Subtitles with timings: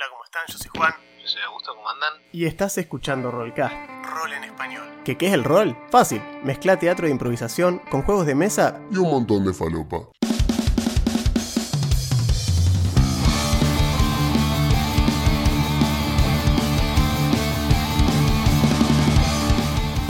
[0.00, 0.42] Hola, ¿cómo están?
[0.48, 0.94] Yo soy Juan.
[1.20, 2.14] Yo soy Augusto, ¿cómo andan?
[2.32, 3.74] Y estás escuchando Rollcast.
[4.02, 4.88] Rol en español.
[5.04, 5.76] ¿Qué, ¿Qué es el rol?
[5.90, 6.22] Fácil.
[6.42, 10.08] Mezcla teatro de improvisación con juegos de mesa y un montón de falopa.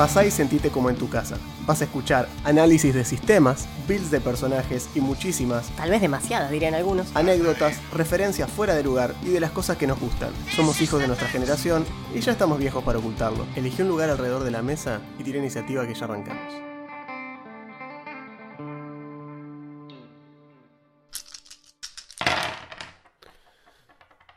[0.01, 1.37] Pasá y sentite como en tu casa.
[1.67, 6.73] Vas a escuchar análisis de sistemas, builds de personajes y muchísimas Tal vez demasiadas, dirían
[6.73, 7.15] algunos.
[7.15, 10.31] anécdotas, referencias fuera de lugar y de las cosas que nos gustan.
[10.57, 13.45] Somos hijos de nuestra generación y ya estamos viejos para ocultarlo.
[13.57, 16.70] Elegí un lugar alrededor de la mesa y tira iniciativa que ya arrancamos.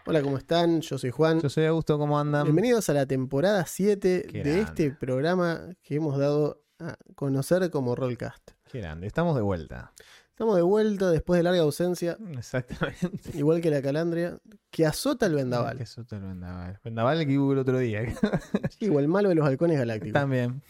[0.05, 0.81] Hola, ¿cómo están?
[0.81, 1.39] Yo soy Juan.
[1.39, 2.43] Yo soy Augusto, ¿cómo andan?
[2.43, 4.61] Bienvenidos a la temporada 7 Qué de grande.
[4.61, 8.51] este programa que hemos dado a conocer como Rollcast.
[8.69, 9.93] Qué grande, estamos de vuelta.
[10.29, 13.37] Estamos de vuelta después de larga ausencia, Exactamente.
[13.37, 14.39] igual que la calandria,
[14.71, 15.77] que azota el vendaval.
[15.77, 16.79] Que te el vendaval.
[16.83, 18.01] Vendaval que hubo el otro día.
[18.79, 20.13] El malo de los halcones galácticos.
[20.19, 20.61] También.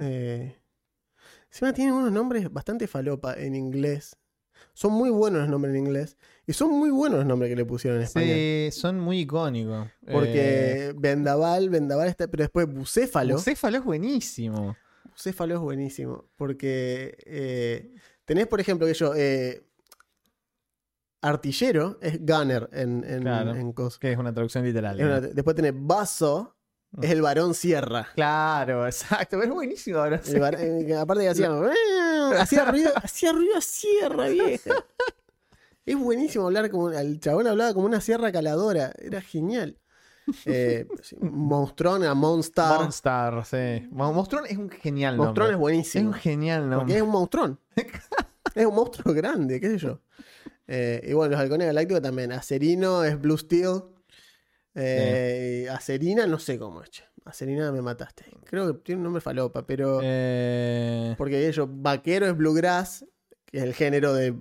[0.00, 0.54] Eh,
[1.50, 4.16] encima tienen unos nombres bastante falopa en inglés.
[4.74, 6.18] Son muy buenos los nombres en inglés.
[6.46, 8.34] Y son muy buenos los nombres que le pusieron en español.
[8.36, 9.86] Sí, son muy icónicos.
[10.06, 12.28] Eh, Porque vendaval, vendaval está.
[12.28, 13.34] Pero después bucéfalo.
[13.34, 14.76] Bucéfalo es buenísimo.
[15.10, 16.28] Bucéfalo es buenísimo.
[16.36, 19.12] Porque eh, tenés, por ejemplo, que yo.
[19.16, 19.62] eh,
[21.22, 23.54] artillero es gunner en, en, Claro.
[23.54, 23.98] en cos.
[23.98, 24.98] Que es una traducción literal.
[25.00, 25.28] Es una- ¿no?
[25.28, 26.54] después tenés vaso,
[27.02, 28.06] es el varón sierra.
[28.14, 29.42] Claro, exacto.
[29.42, 30.20] Es buenísimo ahora.
[30.24, 31.50] El var- eh, que aparte que hacía,
[32.40, 34.74] hacía ruido, hacía ruido a sierra, vieja.
[35.86, 36.90] Es buenísimo hablar como.
[36.90, 38.92] El chabón hablaba como una sierra caladora.
[38.98, 39.78] Era genial.
[40.44, 40.88] Eh,
[41.20, 42.80] Monstrón a Monstar.
[42.80, 43.86] Monstar, sí.
[43.92, 45.26] Mon- Monstrón es un genial nombre.
[45.28, 46.08] Monstrón es Es buenísimo.
[46.08, 46.96] un genial Porque nombre.
[46.96, 47.60] es un monstrón.
[48.56, 50.00] es un monstruo grande, qué sé yo.
[50.66, 52.32] Eh, y bueno, los halcones galácticos también.
[52.32, 53.82] Acerino es Blue Steel.
[54.74, 56.90] Eh, Acerina, no sé cómo es.
[57.24, 58.24] Acerina me mataste.
[58.44, 60.00] Creo que tiene un nombre falopa, pero.
[60.02, 63.04] Eh, Porque ellos, vaquero es bluegrass,
[63.46, 64.34] que es el género de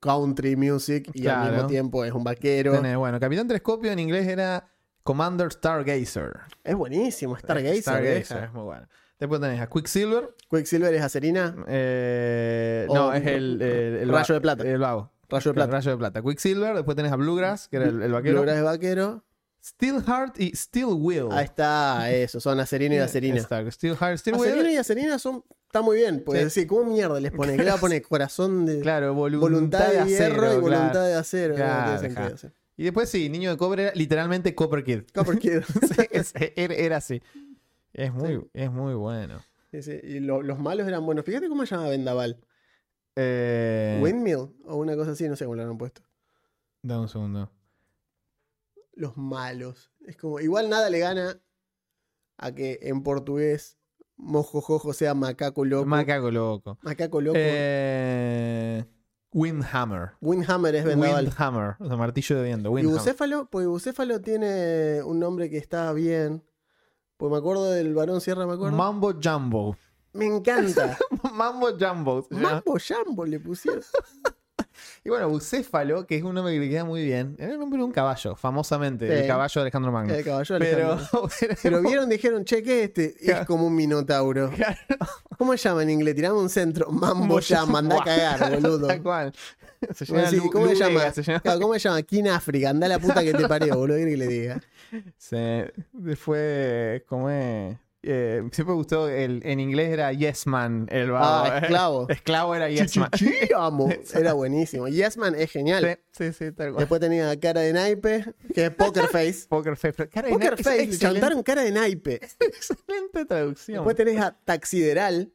[0.00, 2.74] country music, y al mismo tiempo es un vaquero.
[2.74, 4.68] tenés- bueno, Capitán Telescopio en inglés era
[5.02, 6.32] Commander Stargazer.
[6.64, 7.82] Es buenísimo, Stargazer.
[7.82, 8.86] Stargazer, es muy bueno.
[9.18, 10.34] Después tenés a Quicksilver.
[10.50, 14.62] Quicksilver es Acerina, eh, no, es el, el- el Rayo de plata.
[14.64, 15.10] El vago.
[15.28, 15.72] rayo de plata.
[15.72, 16.22] Rayo de plata.
[16.22, 16.74] Quicksilver.
[16.74, 18.34] Después tenés a Bluegrass, que era el, el vaquero.
[18.42, 19.24] Bluegrass es vaquero.
[19.62, 21.26] Steelheart y Steel Will.
[21.32, 23.36] Ahí está, eso, son Acerino y Acerina.
[23.38, 26.44] Está, Steelheart, Steel Acerino y Acerina son, está muy bien, porque Sí.
[26.46, 27.56] decir, ¿cómo mierda les pone?
[27.56, 28.02] ¿Qué le va a poner?
[28.08, 30.60] Corazón de Claro, voluntad, voluntad de acero, hierro y claro.
[30.60, 31.48] voluntad de acero.
[31.50, 32.28] no Claro, tiene ajá.
[32.28, 32.56] sentido, sí.
[32.76, 35.02] Y después sí, Niño de Cobre era literalmente Copper Kid.
[35.14, 35.60] Copper Kid.
[35.94, 37.22] Sí, es- era, así.
[37.92, 39.42] Es muy, es muy bueno.
[39.70, 41.24] Sí, sí, Y lo- los malos eran buenos.
[41.24, 42.38] Fíjate cómo se llama Vendaval.
[43.16, 46.02] Eh, Windmill o una cosa así, no sé cómo lo han puesto.
[46.82, 47.50] Dame un segundo.
[48.94, 49.92] los malos.
[50.06, 51.40] Es como, igual nada le gana
[52.36, 53.77] a que en portugués
[54.18, 55.86] mojojojo sea macaco loco.
[55.86, 56.78] Macaco loco.
[56.82, 57.36] macaco loco.
[57.38, 58.84] Eh,
[59.32, 60.12] Windhammer.
[60.20, 61.24] Windhammer es vendaval.
[61.24, 61.76] Windhammer.
[61.78, 62.68] O sea, martillo de viento.
[62.68, 62.98] Y Windhammer.
[62.98, 66.44] bucéfalo, pues bucéfalo tiene un nombre que está bien.
[67.16, 68.76] Pues me acuerdo del varón Sierra, me acuerdo.
[68.76, 69.76] Mambo Jumbo.
[70.12, 70.96] me encanta.
[71.34, 72.26] Mambo Jumbo.
[72.30, 73.82] Mambo Jambo le pusieron.
[75.04, 77.36] Y bueno, Bucéfalo, que es un nombre que le queda muy bien.
[77.38, 79.06] Era el nombre de un caballo, famosamente.
[79.06, 79.22] Sí.
[79.22, 80.14] El caballo de Alejandro Magno.
[80.14, 81.30] El caballo de Pero, Alejandro.
[81.62, 83.16] Pero vieron, dijeron, che, ¿qué es este?
[83.20, 84.50] Es como un minotauro.
[84.58, 84.76] Claro.
[85.38, 86.16] ¿Cómo se llama en inglés?
[86.16, 86.90] Tirame un centro.
[86.90, 88.88] Mambo Jam, anda a cagar, boludo.
[88.88, 89.32] Tal cual.
[89.94, 91.12] Se llama sí, ¿Cómo se llama?
[91.12, 91.40] se llama.
[91.60, 92.00] ¿Cómo se llama?
[92.10, 92.70] En África.
[92.70, 93.96] Anda a la puta que te parió, boludo.
[93.96, 94.60] ¿Qué quiere que le diga?
[95.18, 95.36] Sí.
[95.92, 97.76] Después, ¿cómo es?
[98.10, 100.86] Eh, siempre me gustó, el, en inglés era Yes Man.
[100.90, 101.26] El vago.
[101.52, 102.06] Ah, esclavo.
[102.08, 103.10] esclavo era Yes Man.
[103.54, 103.90] Amo.
[104.14, 104.88] Era buenísimo.
[104.88, 105.98] Yes Man es genial.
[106.12, 106.78] Sí, sí, sí, tal cual.
[106.78, 108.24] Después tenía cara de naipe,
[108.54, 109.44] que es Poker Face.
[109.48, 109.92] Poker Face.
[109.92, 110.62] pero cara de Poker na- es
[110.98, 112.14] Face, le cara de naipe.
[112.14, 113.76] Excelente traducción.
[113.76, 115.30] Después tenés a Taxideral,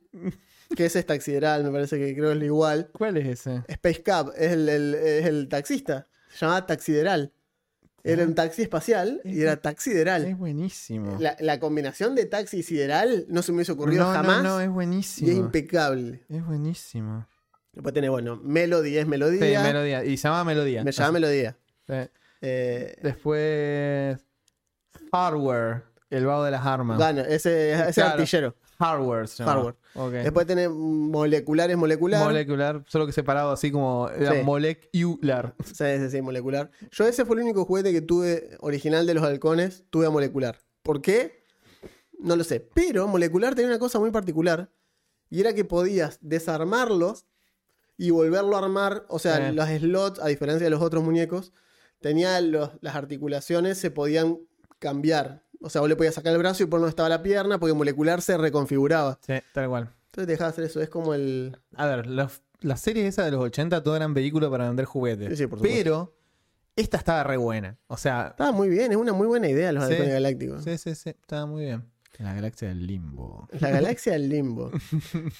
[0.75, 2.89] que ese es Taxideral, me parece que creo es lo igual.
[2.91, 3.61] ¿Cuál es ese?
[3.67, 6.07] Space Cab es el, el- es el taxista.
[6.29, 7.31] Se llamaba Taxideral.
[8.05, 10.35] Era un taxi espacial y era Es Taxideral.
[10.35, 11.17] buenísimo.
[11.19, 14.43] La, la combinación de taxi y sideral no se me hubiese ocurrido no, jamás.
[14.43, 15.31] No, no, es y es buenísimo.
[15.31, 16.25] impecable.
[16.27, 17.25] Es buenísimo.
[17.71, 19.63] Después tenés, bueno, Melody es Sí, melodía.
[19.63, 20.03] melodía.
[20.03, 20.83] Y se llama Melodía.
[20.83, 21.57] me llama melodía.
[21.87, 21.93] Sí.
[22.41, 24.19] Eh, Después.
[25.11, 25.83] Hardware.
[26.09, 26.97] El vago de las armas.
[26.99, 28.11] Gunner, ese, ese Claro.
[28.11, 28.55] artillero.
[28.79, 29.27] Hardware.
[29.27, 29.73] se llama.
[29.95, 30.23] Hardware.
[30.23, 32.23] Después tenés moleculares, molecular.
[32.23, 34.43] Molecular, solo que separado así como era Sí.
[34.43, 35.55] molecular.
[35.63, 36.71] sí, sí, sí, molecular.
[36.91, 39.83] Yo ese fue el único juguete que tuve original de los halcones.
[39.89, 40.59] Tuve a molecular.
[40.81, 41.43] ¿Por qué?
[42.19, 42.59] No lo sé.
[42.73, 44.71] Pero molecular tenía una cosa muy particular.
[45.29, 47.25] Y era que podías desarmarlos
[47.97, 49.05] y volverlo a armar.
[49.09, 49.55] O sea, Sí.
[49.55, 51.53] los slots, a diferencia de los otros muñecos,
[52.01, 54.39] tenía los- las articulaciones, se podían
[54.79, 55.43] cambiar.
[55.63, 57.73] O sea, vos le podías sacar el brazo y por donde estaba la pierna, porque
[57.73, 59.17] molecular se reconfiguraba.
[59.25, 59.89] Sí, tal cual.
[60.07, 61.57] Entonces dejaba hacer eso, es como el...
[61.75, 62.41] A ver, las
[62.77, 65.29] series esas de los 80 todo eran vehículos para vender juguetes.
[65.29, 65.77] Sí, sí, por supuesto.
[65.79, 66.15] Pero
[66.75, 67.77] esta estaba re buena.
[67.87, 69.95] O sea, Estaba muy bien, es una muy buena idea los Sí.
[69.95, 70.63] galácticos.
[70.63, 71.83] sí, sí, sí, estaba muy bien.
[72.19, 73.47] La galaxia del limbo.
[73.59, 74.69] La galaxia del limbo.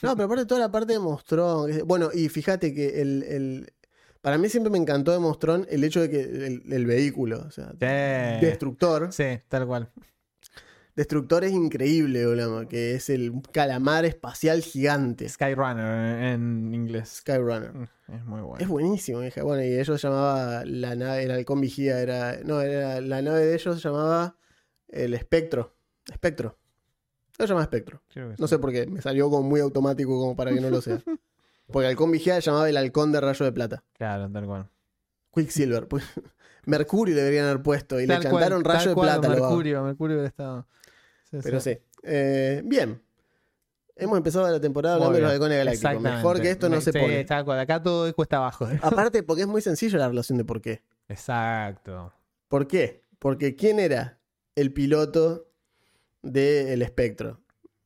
[0.02, 1.70] No, pero aparte toda la parte de Mostrón.
[1.86, 3.74] Bueno, y fíjate que el, el-
[4.22, 7.52] Para mí siempre me encantó de Mostrón el hecho de que el, el vehículo, o
[7.52, 9.14] sea, Sí, Destructor.
[9.14, 9.90] sí, tal cual.
[10.96, 15.28] Destructor es increíble, boludo, que es el calamar espacial gigante.
[15.28, 17.10] Skyrunner en inglés.
[17.18, 17.74] Skyrunner.
[17.74, 18.64] Mm, Es muy bueno.
[18.64, 19.42] Es buenísimo, hija.
[19.44, 22.38] Bueno, y ellos llamaba la nave, el halcón vigía, era.
[22.44, 24.38] No, era la nave de ellos se llamaba
[24.90, 25.74] el espectro.
[26.12, 26.58] Espectro.
[27.38, 28.04] Se llama espectro.
[28.16, 28.48] No sí.
[28.48, 31.02] sé por qué, me salió como muy automático como para que no lo sea.
[31.72, 33.84] Porque halcón vigía llamaba el halcón de rayo de plata.
[33.94, 34.70] Claro, tal cual.
[35.34, 35.88] Quicksilver.
[35.88, 36.04] pues,
[36.66, 39.30] Mercurio le deberían haber puesto y Tal le chantaron rayo de cual, plata.
[39.30, 39.42] lo.
[39.42, 40.68] Mercurio, Mercurio hubiera estado.
[41.34, 41.78] Sí, Pero sí.
[42.04, 43.02] Eh, bien.
[43.96, 46.02] Hemos empezado la temporada hablando de los halcones galácticos.
[46.02, 47.26] Mejor que esto no se Sí, pone.
[47.46, 47.60] cual.
[47.60, 48.68] Acá todo es cuesta abajo.
[48.82, 50.82] Aparte, porque es muy sencillo la relación de por qué.
[51.08, 52.12] Exacto.
[52.48, 53.04] ¿Por qué?
[53.20, 54.20] Porque ¿quién era
[54.56, 55.48] el piloto
[56.22, 57.40] del espectro?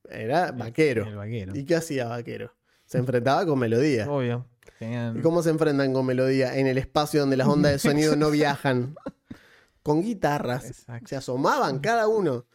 [0.10, 1.06] Era Vaquero.
[1.06, 1.54] El vaquero.
[1.56, 2.54] ¿Y qué hacía Vaquero?
[2.86, 4.10] Se enfrentaba con melodía.
[4.10, 4.46] Obvio.
[4.80, 6.58] Tenían- ¿Y cómo se enfrentan con melodía?
[6.58, 8.96] En el espacio donde las ondas de sonido no viajan.
[9.84, 10.66] Con guitarras.
[10.66, 11.08] Exacto.
[11.08, 12.46] Se asomaban cada uno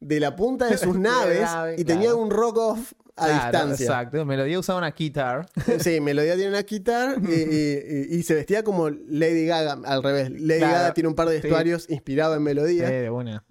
[0.00, 2.16] de la punta de sus naves nave, y claro.
[2.18, 3.84] un rock off a Claro, distancia.
[3.84, 4.24] Exacto.
[4.24, 5.46] Melodía usaba una guitar.
[5.80, 10.02] Sí, Melodía tiene una guitarra y, y- y- y se vestía como Lady Gaga, al
[10.02, 10.30] revés.
[10.30, 11.42] Lady Claro, Gaga tiene un par de sí.
[11.42, 12.88] vestuarios inspirados en Sí, Melodía.
[12.88, 13.44] de una.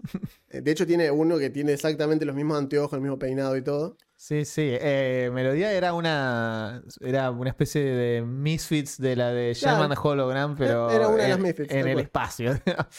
[0.50, 3.96] De hecho, tiene uno que tiene exactamente los mismos anteojos, el mismo peinado y todo.
[4.22, 4.64] Sí, sí.
[4.82, 9.80] Eh, Melodía era una era una especie de Misfits de la de Claro.
[9.80, 12.52] Sherman Hologram, pero Era una de en, las Misfits, en el espacio.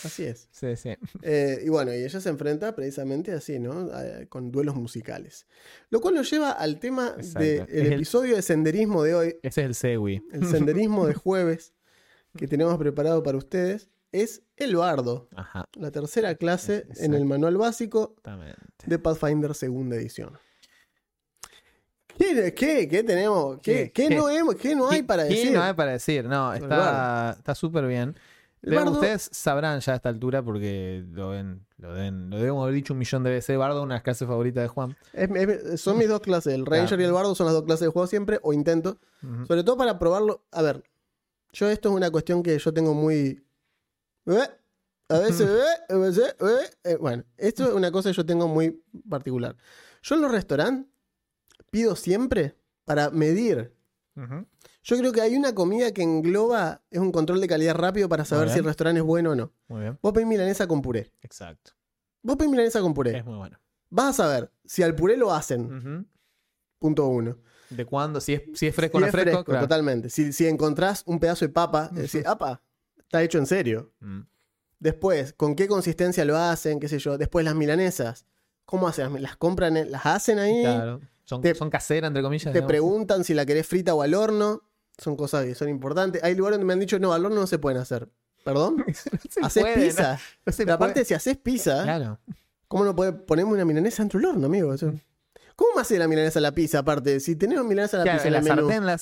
[0.03, 0.49] Así es.
[0.51, 0.95] sí, sí.
[1.21, 3.91] Eh, y bueno, y ella se enfrenta precisamente así, ¿no?
[3.93, 5.47] A- con duelos musicales.
[5.91, 9.67] Lo cual nos lleva al tema del el- episodio de senderismo de hoy, Ese es
[9.67, 10.27] el Segui.
[10.33, 11.75] el senderismo de jueves
[12.35, 15.67] que tenemos preparado para ustedes, es el bardo, Ajá.
[15.75, 18.17] la tercera clase en el manual básico
[18.87, 20.39] de Pathfinder segunda edición.
[22.19, 23.59] ¿Qué, qué, qué tenemos?
[23.63, 23.93] ¿Qué, ¿Qué?
[23.93, 24.15] qué ¿Qué?
[24.17, 25.53] no, hemos- qué no hay ¿Qué- para qué decir?
[25.53, 26.25] no hay para decir?
[26.25, 28.17] No, está súper bien.
[28.63, 32.75] Bardo- Ustedes sabrán ya a esta altura porque lo ven, lo ven, lo debemos haber
[32.75, 33.57] dicho un millón de veces.
[33.57, 34.97] Bardo, una clases favoritas de Juan.
[35.15, 37.03] Es- es- son mis dos clases, el Ranger Claro.
[37.03, 38.99] y el Bardo son las dos clases de juego siempre, o intento.
[39.23, 39.47] Ujú.
[39.47, 40.45] Sobre todo para probarlo.
[40.53, 40.83] A ver,
[41.53, 43.43] yo esto es una cuestión que yo tengo muy...
[45.09, 45.49] A veces...
[45.49, 45.95] ¿eh?
[45.95, 46.37] A veces...
[46.41, 46.71] ¿eh?
[46.85, 49.57] Eh, Bueno, esto es una cosa que yo tengo muy particular.
[50.03, 50.90] Yo en los restaurantes
[51.71, 53.75] pido siempre para medir.
[54.83, 58.25] Yo creo que hay una comida que engloba, es un control de calidad rápido para
[58.25, 59.53] saber si el restaurante es bueno o no.
[59.69, 59.99] Muy bien.
[60.03, 61.13] Vos pedís milanesa con puré.
[61.23, 61.73] Exacto.
[62.23, 63.19] Vos pedís milanesa con puré.
[63.19, 63.59] Es muy bueno.
[63.89, 66.07] Vas a saber si al puré lo hacen.
[66.79, 67.39] Punto uno.
[67.71, 68.21] ¿De cuándo?
[68.21, 69.61] Si es, si es fresco o Si no es fresco, fresco, claro.
[69.63, 70.11] totalmente.
[70.11, 72.63] Si, si encontrás un pedazo de papa, decís, apa,
[72.99, 73.93] está hecho en serio.
[74.01, 74.23] Mm.
[74.81, 76.81] Después, ¿con qué consistencia lo hacen?
[76.81, 77.17] ¿Qué sé yo?
[77.17, 78.27] Después, las milanesas.
[78.65, 79.23] ¿Cómo hacen?
[79.23, 79.91] ¿Las compran?
[79.91, 80.63] ¿Las hacen ahí?
[80.63, 81.01] Claro.
[81.31, 82.47] Son, Te- son caseras, entre comillas.
[82.53, 82.69] Te digamos.
[82.69, 84.63] preguntan si la querés frita o al horno.
[84.99, 86.23] Son cosas que son importantes.
[86.25, 88.09] Hay lugares donde me han dicho, no, al horno no se pueden hacer.
[88.45, 88.85] ¿Perdón?
[89.31, 90.15] se ¿Haces puede, pizza?
[90.15, 90.19] ¿no?
[90.47, 91.05] No Pero aparte, puede.
[91.05, 92.19] si haces pizza, Claro.
[92.67, 94.75] ¿cómo no puede ponerme una milanesa dentro del horno, amigo?
[94.75, 94.93] Eso-
[95.55, 97.21] ¿Cómo me hace la milanesa a la pizza aparte?
[97.21, 98.69] Si tenemos milanesa a la Claro, pizza en la menú.
[98.69, 98.99] sartén la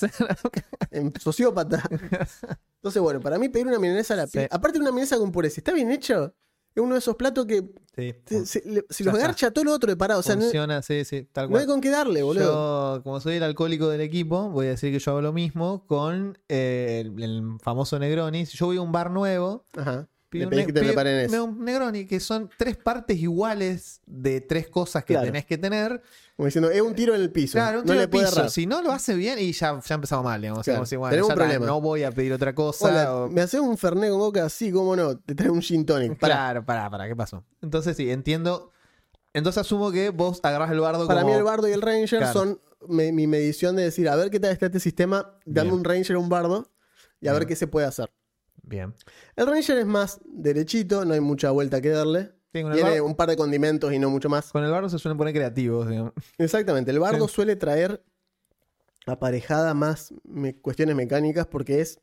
[0.91, 1.83] en sociópata.
[2.77, 4.41] Entonces, bueno, para mí pedir una milanesa a la pizza.
[4.43, 4.49] Sí.
[4.51, 6.35] Aparte de una milanesa con puré, si está bien hecho,
[6.81, 7.65] es uno de esos platos que
[7.97, 8.63] Sí, se, se-
[9.05, 10.21] Ya los garcha todo lo otro de parado.
[10.21, 12.97] O sea, no, funciona, sí, sí, tal no hay con qué darle, boludo.
[12.97, 15.85] Yo, como soy el alcohólico del equipo, voy a decir que yo hago lo mismo
[15.89, 18.47] con eh, el, el famoso Negroni.
[18.47, 20.09] Si yo voy a un bar nuevo, Ajá.
[20.29, 21.45] Pido Le un, que te preparen eso.
[21.45, 25.27] un Negroni, que son tres partes iguales de tres cosas que Claro.
[25.27, 26.03] tenés que tener.
[26.37, 27.53] Como diciendo, es un tiro en el piso.
[27.55, 28.39] Claro, un no tiro le al puede piso.
[28.39, 28.51] errar.
[28.51, 30.65] Si no lo hace bien, y ya, ya empezamos mal, digamos.
[30.65, 31.67] Claro, bueno, tenemos ya un problema.
[31.67, 32.87] no voy a pedir otra cosa.
[32.89, 34.49] Hola, o- ¿me haces un Fernet con coca?
[34.49, 35.19] Sí, cómo no.
[35.19, 36.19] Te trae un gin tonic.
[36.19, 37.45] Claro, pará, pará, ¿qué pasó?
[37.63, 38.71] Entonces sí, entiendo.
[39.35, 41.33] Entonces asumo que vos agarrás el bardo para como...
[41.33, 42.33] mí el bardo y el ranger Claro.
[42.33, 45.81] son mi medición de decir, a ver qué tal está este sistema, dame Bien.
[45.81, 46.71] un ranger o un bardo
[47.21, 48.11] y a ver qué se puede hacer.
[48.69, 48.95] Bien.
[49.35, 52.33] El ranger es más derechito, no hay mucha vuelta que darle.
[52.53, 54.51] Sí, con, el Tiene un par de condimentos y no mucho más.
[54.53, 56.13] con el bardo se suelen poner creativos, digamos.
[56.39, 57.35] Exactamente, el bardo Sí.
[57.35, 58.03] suele traer
[59.07, 62.01] aparejada más me- cuestiones mecánicas porque es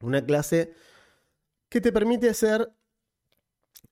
[0.00, 0.72] una clase
[1.68, 2.72] que te permite ser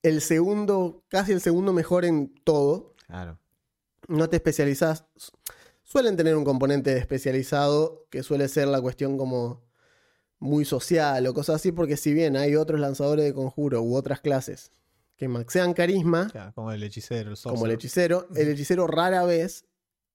[0.02, 2.94] el segundo, casi el segundo mejor en todo.
[3.06, 3.38] Claro.
[4.08, 5.04] No te especializás.
[5.82, 9.62] Suelen tener un componente especializado que suele ser la cuestión como
[10.42, 14.20] muy social o cosas así, porque si bien hay otros lanzadores de conjuro u otras
[14.20, 14.70] clases
[15.16, 19.64] que maxean carisma, Claro, como el hechicero, el como el hechicero, el hechicero rara vez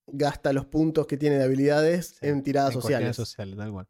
[0.05, 3.15] gasta los puntos que tiene de habilidades Sí, en tiradas en sociales.
[3.15, 3.88] sociales, tal cual.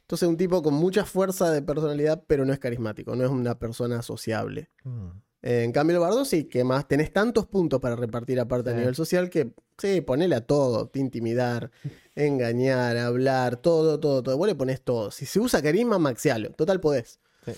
[0.00, 3.58] Entonces un tipo con mucha fuerza de personalidad, pero no es carismático, no es una
[3.58, 4.70] persona sociable.
[4.84, 5.10] Mm.
[5.42, 8.74] Eh, en cambio el bardo sí, que más tenés tantos puntos para repartir aparte a
[8.74, 11.70] nivel social que sí, ponele a todo, te intimidar,
[12.16, 14.36] engañar, hablar, todo, todo, todo.
[14.36, 15.10] Vos le pones todo.
[15.10, 16.50] Si se usa carisma, maxialo.
[16.50, 17.20] Total podés.
[17.44, 17.52] Sí.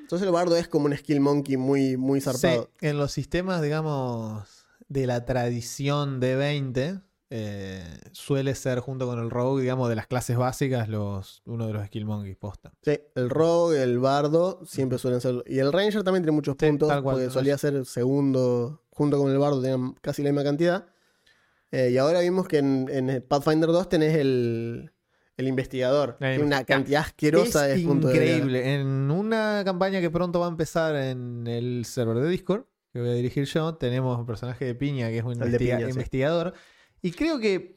[0.00, 2.70] Entonces el bardo es como un skill monkey muy, muy zarpado.
[2.78, 7.00] Sí, en los sistemas, digamos, de la tradición de 20,
[7.34, 11.72] eh, suele ser junto con el rogue, digamos, de las clases básicas, los, uno de
[11.72, 12.72] los skill monkeys posta.
[12.82, 15.42] Sí, el rogue, el bardo, siempre suelen ser.
[15.46, 19.30] Y el ranger también tiene muchos Sí, puntos, cual, porque solía ser segundo, junto con
[19.32, 20.86] el bardo, tenían casi la misma cantidad.
[21.70, 24.92] Eh, y ahora vimos que en, en Pathfinder 2 tenés el,
[25.38, 26.16] el investigador.
[26.18, 28.74] Tiene una cantidad asquerosa es de puntos de increíble.
[28.74, 33.08] En una campaña que pronto va a empezar en el server de Discord, que voy
[33.08, 35.86] a dirigir yo, tenemos un personaje de Piña que es un El de investiga- Piña,
[35.88, 35.92] sí.
[37.02, 37.74] Y creo que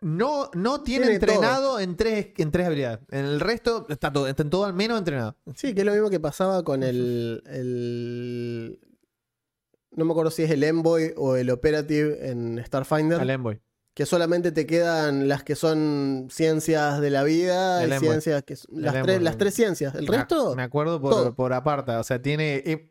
[0.00, 3.00] no, no tiene, Tiene entrenado en tres, en tres habilidades.
[3.10, 5.36] En el resto está todo, está en todo al menos entrenado.
[5.54, 8.80] Sí, que es lo mismo que pasaba con el, el-
[9.92, 13.20] No me acuerdo si es el Envoy o el Operative en Starfinder.
[13.20, 13.60] Al Envoy.
[13.94, 18.56] Que solamente te quedan las que son ciencias de la vida El y ciencias que
[18.56, 19.24] son- las, El tres, Envoy.
[19.24, 19.94] las tres ciencias.
[19.94, 22.00] El Me- resto, Me acuerdo por, por aparta.
[22.00, 22.88] O sea, tiene.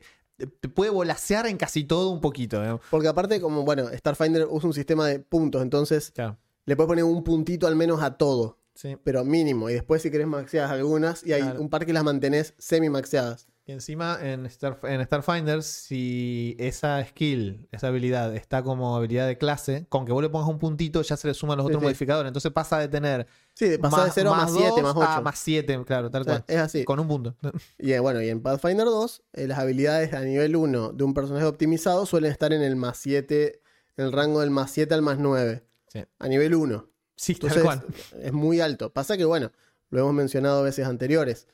[0.48, 2.80] Te puede volasear en casi todo un poquito.
[2.90, 6.38] porque aparte, como bueno, Starfinder usa un sistema de puntos, entonces Claro.
[6.66, 8.98] le puedes poner un puntito al menos a todo, Sí.
[9.04, 9.70] pero mínimo.
[9.70, 11.62] Y después, si querés, maxeas algunas y hay Claro.
[11.62, 13.48] un par que las mantenés semi-maxeadas.
[13.72, 19.38] Y encima en, Star, en Starfinder, si esa skill, esa habilidad está como habilidad de
[19.38, 21.80] clase, con que vos le pongas un puntito ya se le suman los Sí, otros
[21.82, 21.86] sí.
[21.86, 22.28] modificadores.
[22.28, 25.08] Entonces pasa de tener Sí, de pasar de 0 a más 7, dos más 8.
[25.08, 26.44] a más 7, claro, tal cual.
[26.50, 26.84] es así.
[26.84, 27.34] Con un punto.
[27.80, 31.14] Y eh, bueno, y en Pathfinder 2, eh, las habilidades a nivel 1 de un
[31.14, 33.62] personaje optimizado suelen estar en el más 7,
[33.96, 35.64] en el rango del más 7 al más 9.
[35.88, 36.04] Sí.
[36.20, 36.90] A nivel 1.
[37.16, 37.86] Sí, tal Entonces cual.
[38.22, 38.92] es muy alto.
[38.92, 39.54] Pasa que, bueno,
[39.92, 41.48] lo hemos mencionado veces anteriores.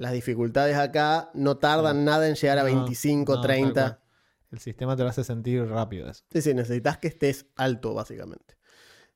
[0.00, 3.72] Las dificultades acá no tardan nada en llegar a No, 25, no, tal 30.
[3.82, 3.98] cual.
[4.50, 6.24] El sistema te lo hace sentir rápido eso.
[6.32, 8.56] Sí, sí, necesitas que estés alto, básicamente.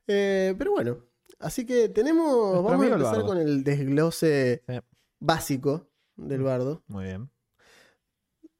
[0.06, 0.98] Eh, pero bueno,
[1.40, 2.26] así que tenemos.
[2.26, 4.74] Nuestro vamos a empezar con el desglose Sí.
[5.20, 6.82] básico del bardo.
[6.86, 7.30] Muy bien.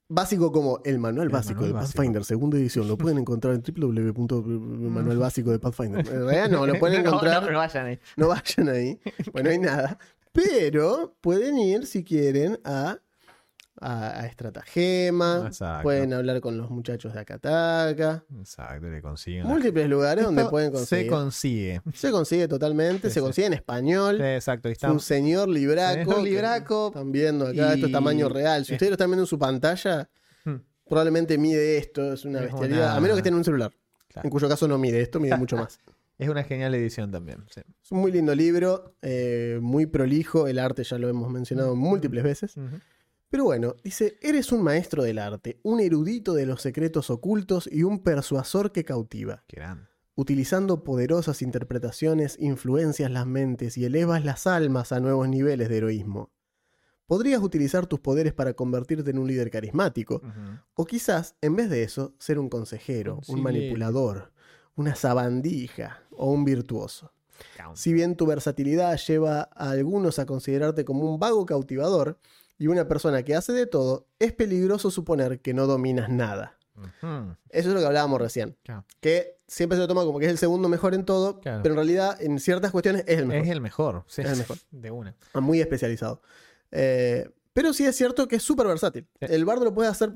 [0.07, 1.97] Básico como el manual El básico manual de básico.
[1.97, 2.87] Pathfinder, segunda edición.
[2.87, 6.07] Lo pueden encontrar en www.manual básico de Pathfinder.
[6.07, 7.43] En realidad no, lo pueden encontrar.
[7.43, 7.99] No, no vayan ahí.
[8.17, 9.01] No vayan ahí.
[9.33, 9.99] Bueno, hay nada.
[10.35, 12.99] Pero pueden ir si quieren a,
[13.81, 15.45] a, a Estratagema.
[15.47, 15.85] Exacto.
[15.85, 18.25] Pueden hablar con los muchachos de Akataka.
[18.39, 19.47] Exacto, le consiguen.
[19.47, 21.11] Múltiples lugares donde pueden Se conseguir.
[21.11, 21.81] consigue.
[21.95, 23.25] Se consigue totalmente, Sí, se sí.
[23.25, 24.17] consigue en español.
[24.19, 24.69] Sí, exacto.
[24.69, 24.91] está.
[24.91, 26.17] un señor libraco.
[26.17, 26.89] Que libraco.
[26.89, 28.65] Están viendo acá, esto es Y- tamaño real.
[28.65, 30.09] Si es- ustedes lo están viendo en su pantalla,
[30.45, 30.57] Hmm.
[30.89, 32.87] probablemente mide esto, es una Es bestialidad.
[32.89, 33.73] una- A menos que estén en un celular.
[34.09, 34.27] Claro.
[34.27, 35.79] En cuyo caso no mide esto, mide mucho más.
[36.19, 37.45] Es una genial edición también.
[37.51, 37.61] sí.
[37.83, 40.47] Es un muy lindo libro, eh, muy prolijo.
[40.47, 42.55] El arte ya lo hemos mencionado múltiples veces.
[43.31, 47.83] Pero bueno, dice: Eres un maestro del arte, un erudito de los secretos ocultos y
[47.83, 49.45] un persuasor que cautiva.
[49.49, 49.87] Qué grande.
[50.15, 56.31] Utilizando poderosas interpretaciones, influencias las mentes y elevas las almas a nuevos niveles de heroísmo.
[57.07, 60.23] Podrías utilizar tus poderes para convertirte en un líder carismático,
[60.75, 64.33] o quizás, en vez de eso, ser un consejero, un manipulador,
[64.77, 67.13] una sabandija o un virtuoso.
[67.75, 72.19] Si bien tu versatilidad lleva a algunos a considerarte como un vago cautivador
[72.59, 76.59] y una persona que hace de todo, es peligroso suponer que no dominas nada.
[77.51, 78.57] Eso es lo que hablábamos recién.
[78.63, 78.85] Claro.
[79.01, 81.63] Que siempre se lo toma como que es el segundo mejor en todo, Claro.
[81.63, 83.45] pero en realidad en ciertas cuestiones es el mejor.
[83.47, 84.05] Es el mejor.
[84.07, 84.59] sí, Es el mejor.
[84.71, 85.15] De una.
[85.35, 86.21] Muy especializado.
[86.71, 89.07] Eh, pero sí es cierto que es súper versátil.
[89.21, 89.27] Sí.
[89.29, 90.13] El bardo lo puede hacer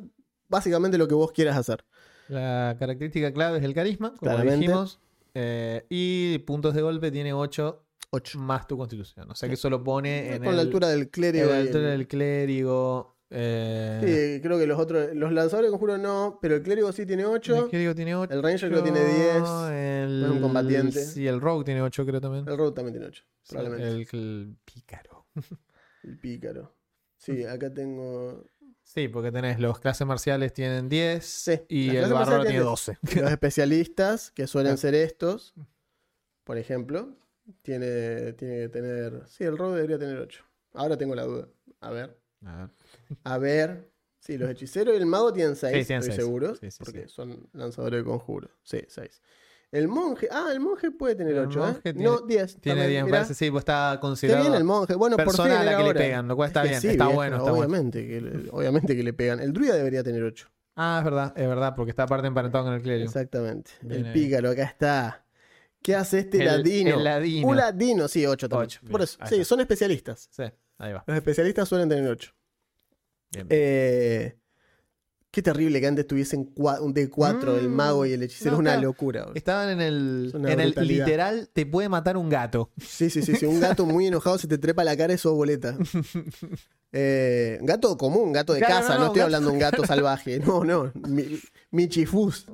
[0.48, 1.84] básicamente lo que vos quieras hacer.
[2.28, 4.58] La característica clave es el carisma, como Claramente.
[4.60, 5.00] dijimos.
[5.34, 8.38] eh, y puntos de golpe tiene 8 8.
[8.38, 9.30] más tu constitución.
[9.30, 11.50] O sea que eso lo pone en Con la el- altura del clérigo.
[11.50, 13.16] la altura el- del clérigo.
[13.30, 17.04] eh, Sí, creo que los otros, los lanzadores de conjuro no, pero el clérigo sí
[17.04, 17.64] tiene 8.
[17.64, 18.32] El clérigo tiene 8.
[18.34, 19.42] El ranger creo tiene 10.
[19.70, 21.04] El, Es un combatiente.
[21.04, 22.48] Sí, el rogue tiene 8 creo también.
[22.48, 23.88] El rogue también tiene 8, Sí, probablemente.
[23.88, 25.26] el, el pícaro.
[26.04, 26.74] El pícaro.
[27.18, 28.46] Sí, acá tengo.
[28.88, 32.98] Sí, porque tenés los clases marciales tienen 10 Sí, y el bárbaro tiene tienen 12.
[33.20, 35.52] Los especialistas, que suelen ser estos,
[36.42, 37.14] por ejemplo,
[37.60, 39.22] tiene, tiene que tener.
[39.28, 40.42] Sí, el rogue debería tener 8.
[40.72, 41.48] Ahora tengo la duda.
[41.80, 42.18] A ver.
[42.46, 42.70] A ver.
[43.24, 43.90] A ver.
[44.20, 46.16] Sí, los hechiceros y el mago tienen 6, Sí, estoy seis.
[46.16, 46.54] seguro.
[46.56, 48.50] Sí, sí, porque son lanzadores de conjuros.
[48.62, 49.20] Sí, 6.
[49.70, 50.28] El monje.
[50.30, 51.92] Ah, el monje puede tener El 8, monje ¿eh?
[51.92, 52.56] tiene- no, 10.
[52.60, 53.18] Tiene también, 10, me mirá.
[53.18, 54.94] parece, sí, pues está considerado bien el monje.
[54.94, 56.88] Bueno, por persona a la que le pegan, lo cual está Es que bien, sí,
[56.88, 57.66] está bueno, está bueno.
[57.66, 59.40] obviamente, Que le, obviamente que le pegan.
[59.40, 60.48] El druida debería tener 8.
[60.76, 63.04] Ah, es verdad, es verdad, porque está aparte emparentado con el clérigo.
[63.06, 63.72] Exactamente.
[63.82, 65.24] Bien el pícaro, acá está.
[65.82, 66.96] ¿Qué hace este El- ladino?
[66.96, 67.48] el ladino.
[67.48, 68.66] Un ladino, sí, 8 también.
[68.68, 69.44] Ocho, Por eso, ahí sí, está.
[69.44, 70.28] son especialistas.
[70.30, 70.44] Sí,
[70.78, 71.04] ahí va.
[71.06, 72.32] Los especialistas suelen tener 8.
[73.32, 73.46] Bien.
[73.50, 74.36] Eh,
[75.30, 78.52] qué terrible que antes tuviesen cua- un D4 el Mm, mago y el hechicero.
[78.52, 78.86] no, es una claro.
[78.88, 79.20] locura.
[79.22, 79.34] boludo.
[79.36, 82.70] Estaban en el, en literal, te puede matar un gato.
[82.80, 83.46] Sí, sí, sí, sí.
[83.46, 85.76] Un gato muy enojado se te trepa a la cara, eso es boleta.
[86.92, 89.58] Eh, gato común, gato de Claro, casa, no, no, no, estoy gato- hablando de un
[89.60, 90.38] gato salvaje.
[90.40, 90.90] No, no.
[91.06, 91.38] Mi,
[91.70, 92.46] Michifus.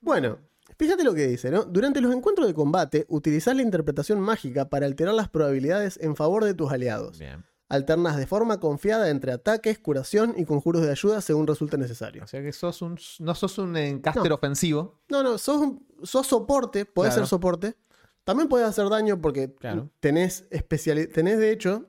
[0.00, 0.38] Bueno,
[0.78, 1.64] fíjate lo que dice, ¿no?
[1.64, 6.44] Durante los encuentros de combate, utilizar la interpretación mágica para alterar las probabilidades en favor
[6.44, 7.18] de tus aliados.
[7.18, 7.44] Bien.
[7.70, 12.24] Alternas de forma confiada entre ataques, curación y conjuros de ayuda según resulte necesario.
[12.24, 14.34] O sea que sos un, no sos un encaster No.
[14.34, 15.00] ofensivo.
[15.08, 17.26] No, no, sos, un- sos soporte, podés Claro.
[17.26, 17.76] ser soporte.
[18.24, 19.88] También podés hacer daño porque Claro.
[20.00, 21.88] tenés especial, tenés de hecho,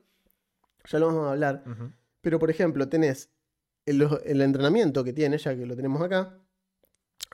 [0.88, 1.64] ya lo vamos a hablar,
[2.20, 3.28] pero por ejemplo, tenés
[3.84, 6.38] el, el entrenamiento que tiene, ya que lo tenemos acá,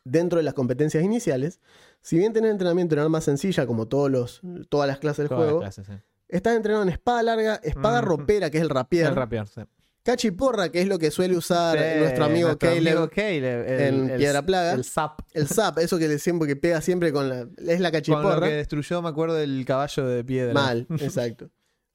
[0.04, 1.60] dentro de las competencias iniciales.
[2.00, 4.40] Si bien tenés entrenamiento en arma sencilla, como todos los,
[4.70, 5.88] todas las clases del Todas las juego, clases.
[6.28, 8.04] Estás entrenado en espada larga, espada Mm.
[8.04, 9.62] ropera, que es el rapier, El rapier, sí.
[10.02, 13.80] cachiporra, que es lo que suele usar Sí, nuestro amigo nuestro Caleb, amigo Caleb, el-
[14.04, 14.72] en el- Piedra Plaga.
[14.72, 15.20] El zap.
[15.32, 18.34] el zap, eso que le siempre que pega siempre con la, es la Con cachiporra.
[18.36, 20.54] lo que destruyó, me acuerdo, el caballo de piedra.
[20.54, 21.50] Mal, exacto.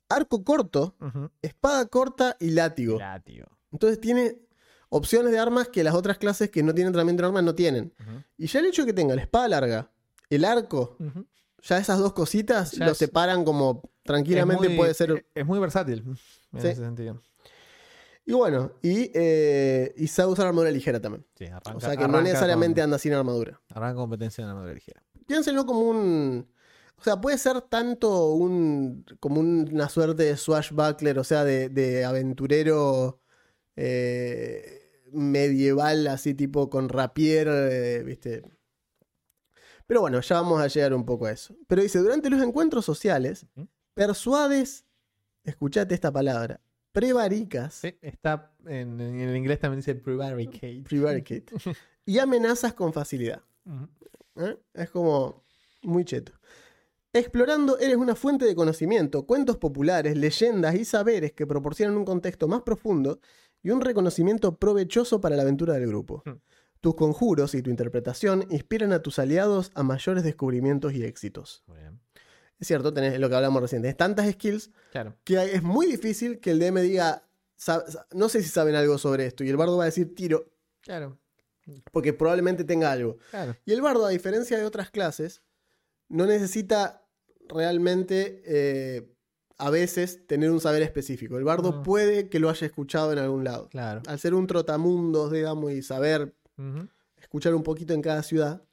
[0.09, 0.95] Arco corto,
[1.41, 2.99] espada corta y látigo.
[2.99, 3.47] Látigo.
[3.71, 4.37] Entonces tiene
[4.89, 7.93] opciones de armas que las otras clases que no tienen entrenamiento en armas no tienen.
[8.37, 9.89] Y ya el hecho de que tenga la espada larga,
[10.29, 10.97] el arco.
[11.63, 15.25] Ya esas dos cositas Ya lo es- separan como tranquilamente muy- puede ser.
[15.33, 16.03] Es muy versátil.
[16.53, 16.67] En Sí.
[16.67, 17.21] ese sentido.
[18.25, 21.25] Y bueno, y, eh, y sabe usar armadura ligera también.
[21.37, 23.59] Sí, arranca, O sea que no necesariamente con- anda sin armadura.
[23.69, 25.03] arranca competencia en armadura ligera.
[25.27, 26.47] Piénsenlo como un.
[26.97, 29.03] O sea, puede ser tanto un.
[29.19, 33.19] como una suerte de swashbuckler, o sea, de, de aventurero
[33.75, 38.43] eh, medieval, así tipo con rapier, eh, ¿viste?
[39.93, 41.55] Pero bueno, ya vamos a llegar un poco a eso.
[41.67, 43.45] Pero dice: durante los encuentros sociales,
[43.93, 44.85] persuades.
[45.43, 46.59] Escuchate esta palabra.
[46.91, 47.75] Prevaricas.
[47.75, 50.81] Sí, está en, en el inglés también dice prevaricate.
[50.81, 51.45] prevaricate,
[52.07, 53.43] y amenazas con facilidad.
[54.37, 54.57] ¿eh?
[54.73, 55.43] Es como
[55.83, 56.31] muy cheto.
[57.13, 62.47] Explorando eres una fuente de conocimiento, cuentos populares, leyendas y saberes que proporcionan un contexto
[62.47, 63.19] más profundo
[63.61, 66.23] y un reconocimiento provechoso para la aventura del grupo.
[66.25, 66.39] Hmm.
[66.83, 71.63] Tus conjuros y tu interpretación inspiran a tus aliados a mayores descubrimientos y éxitos.
[71.65, 72.01] Muy bien.
[72.59, 75.15] Es cierto, tenés lo que hablamos recién, tenés tantas skills Claro.
[75.23, 77.23] que es muy difícil que el DM diga,
[77.55, 80.13] "Sa- sa- no sé si saben algo sobre esto, y el bardo va a decir
[80.13, 81.17] tiro, Claro.
[81.93, 83.15] porque probablemente tenga algo.
[83.31, 83.55] Claro.
[83.65, 85.41] Y el bardo, a diferencia de otras clases,
[86.09, 87.05] no necesita
[87.47, 89.09] realmente eh,
[89.57, 91.37] a veces tener un saber específico.
[91.37, 91.83] El bardo Ujú.
[91.83, 93.69] puede que lo haya escuchado en algún lado.
[93.69, 94.01] Claro.
[94.05, 96.33] Al ser un trotamundos, digamos, y saber
[97.17, 98.63] Escuchar un poquito en cada ciudad,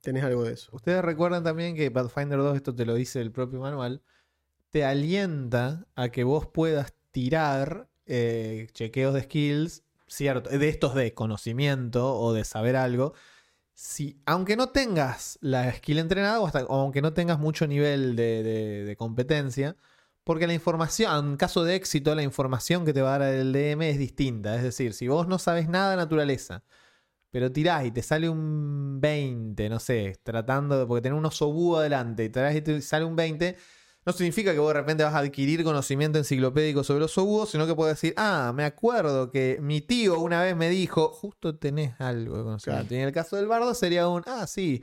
[0.00, 0.70] tenés algo de eso.
[0.74, 4.02] Ustedes recuerdan también que Pathfinder 2, esto te lo dice el propio manual,
[4.70, 11.14] te alienta a que vos puedas tirar eh, chequeos de skills, cierto, de estos de
[11.14, 13.14] conocimiento o de saber algo,
[13.74, 18.16] si, aunque no tengas la skill entrenada o, hasta, o aunque no tengas mucho nivel
[18.16, 19.76] de, de- de competencia,
[20.24, 23.52] porque la información, en caso de éxito, la información que te va a dar el
[23.52, 24.54] DM es distinta.
[24.56, 26.62] Es decir, si vos no sabes nada de naturaleza,
[27.32, 30.86] pero tirás y te sale un 20, no sé, tratando de.
[30.86, 33.56] Porque tenés un oso búho adelante y tirás y te sale un 20,
[34.04, 37.66] no significa que vos de repente vas a adquirir conocimiento enciclopédico sobre los oso sino
[37.66, 41.98] que puedes decir, ah, me acuerdo que mi tío una vez me dijo, justo tenés
[42.00, 42.88] algo de conocimiento.
[42.88, 42.94] Claro.
[42.94, 44.82] Y en el caso del bardo sería un, ah, sí.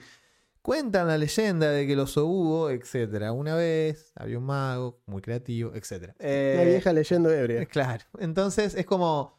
[0.61, 3.31] Cuentan la leyenda de que los oso etcétera.
[3.31, 6.15] Una vez había un mago muy creativo, etcétera.
[6.19, 7.65] Una Eh, vieja leyenda ebria.
[7.65, 8.03] Claro.
[8.19, 9.38] Entonces es como.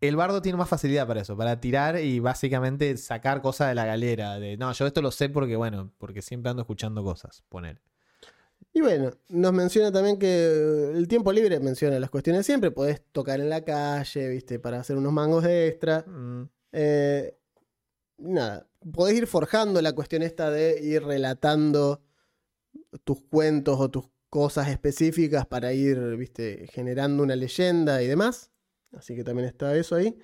[0.00, 3.84] El bardo tiene más facilidad para eso, para tirar y básicamente sacar cosas de la
[3.84, 4.38] galera.
[4.38, 7.42] De no, yo esto lo sé porque, bueno, porque siempre ando escuchando cosas.
[7.48, 7.80] Poner.
[8.72, 12.70] Y bueno, nos menciona también que el tiempo libre menciona las cuestiones siempre.
[12.70, 14.58] Podés tocar en la calle, ¿viste?
[14.58, 16.04] Para hacer unos mangos de extra.
[16.06, 17.34] Mm, Eh,
[18.18, 22.02] nada, podés ir forjando la cuestión esta de ir relatando
[23.04, 28.50] tus cuentos o tus cosas específicas para ir, viste, generando una leyenda y demás.
[28.92, 30.18] Así que también está eso ahí.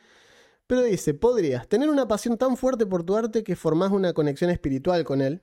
[0.67, 4.51] Pero dice, podrías tener una pasión tan fuerte por tu arte que formás una conexión
[4.51, 5.43] espiritual con él.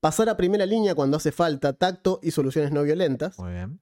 [0.00, 3.38] Pasar a primera línea cuando hace falta tacto y soluciones no violentas.
[3.38, 3.80] Muy bien.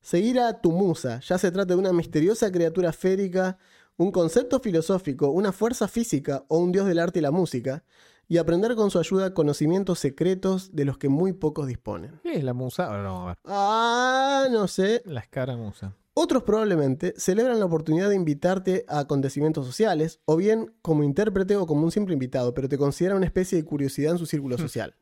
[0.00, 3.58] Seguir a tu musa, ya se trata de una misteriosa criatura férica,
[3.96, 7.84] un concepto filosófico, una fuerza física o un dios del arte y la música,
[8.26, 12.18] y aprender con su ayuda conocimientos secretos de los que muy pocos disponen.
[12.24, 12.86] ¿Qué es la musa?
[12.86, 13.38] Ahora vamos a ver.
[13.44, 15.02] Ah, no sé.
[15.04, 15.94] La escaramuza.
[16.14, 21.66] Otros probablemente celebran la oportunidad de invitarte a acontecimientos sociales, o bien como intérprete o
[21.66, 24.94] como un simple invitado, pero te consideran una especie de curiosidad en su círculo social.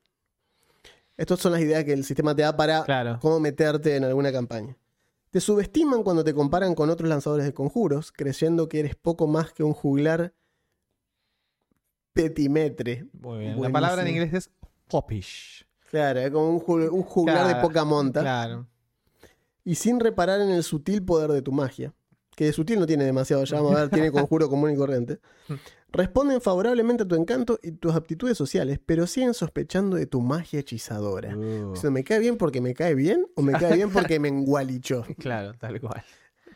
[1.16, 3.18] Estas son las ideas que el sistema te da para Claro.
[3.20, 4.76] cómo meterte en alguna campaña.
[5.30, 9.52] Te subestiman cuando te comparan con otros lanzadores de conjuros, creyendo que eres poco más
[9.52, 10.32] que un juglar
[12.12, 13.06] petimetre.
[13.12, 13.60] Muy bien.
[13.60, 14.50] La palabra en inglés es
[14.88, 15.66] popish.
[15.90, 16.60] Claro, es como un,
[17.02, 18.20] juglar de poca monta.
[18.20, 18.66] Claro.
[19.70, 21.94] Y sin reparar en el sutil poder de tu magia,
[22.34, 25.20] que de sutil no tiene demasiado, ya vamos a ver, tiene conjuro común y corriente.
[25.92, 30.58] Responden favorablemente a tu encanto y tus aptitudes sociales, pero siguen sospechando de tu magia
[30.58, 31.36] hechizadora.
[31.36, 34.18] Uh, O sea, ¿Me cae bien porque me cae bien o me cae bien porque
[34.18, 35.04] me engualichó?
[35.20, 36.02] claro, tal cual.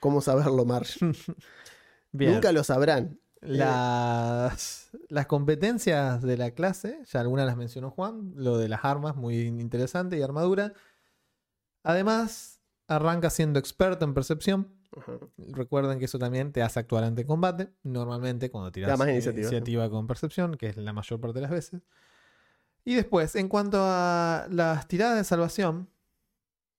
[0.00, 0.98] ¿Cómo saberlo, Marsh?
[2.11, 2.33] Bien.
[2.33, 3.20] Nunca lo sabrán.
[3.42, 9.14] Las, las competencias de la clase, ya algunas las mencionó Juan, lo de las armas,
[9.14, 10.72] muy interesante, y armadura.
[11.85, 12.54] Además,
[12.87, 14.68] arranca siendo experto en percepción.
[14.97, 15.18] Ajá.
[15.38, 17.70] Recuerden que eso también te hace actuar ante combate.
[17.83, 19.49] Normalmente cuando tiras más eh, iniciativa.
[19.49, 21.83] iniciativa con percepción, que es la mayor parte de las veces.
[22.85, 25.88] Y después, en cuanto a las tiradas de salvación,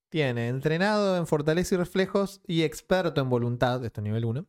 [0.09, 4.45] tiene entrenado en fortaleza y reflejos y experto en voluntad, esto es nivel 1.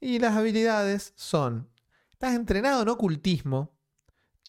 [0.00, 1.68] Y las habilidades son,
[2.12, 3.76] estás entrenado en ocultismo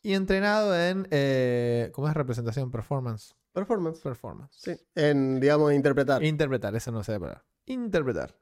[0.02, 2.72] y entrenado en, eh, ¿cómo es representación?
[2.72, 3.37] Performance.
[3.58, 4.00] Performance.
[4.02, 4.56] Performance.
[4.56, 4.72] Sí.
[4.94, 6.24] En, digamos, interpretar.
[6.24, 7.44] Interpretar, eso no sé palabra.
[7.66, 8.38] Interpretar.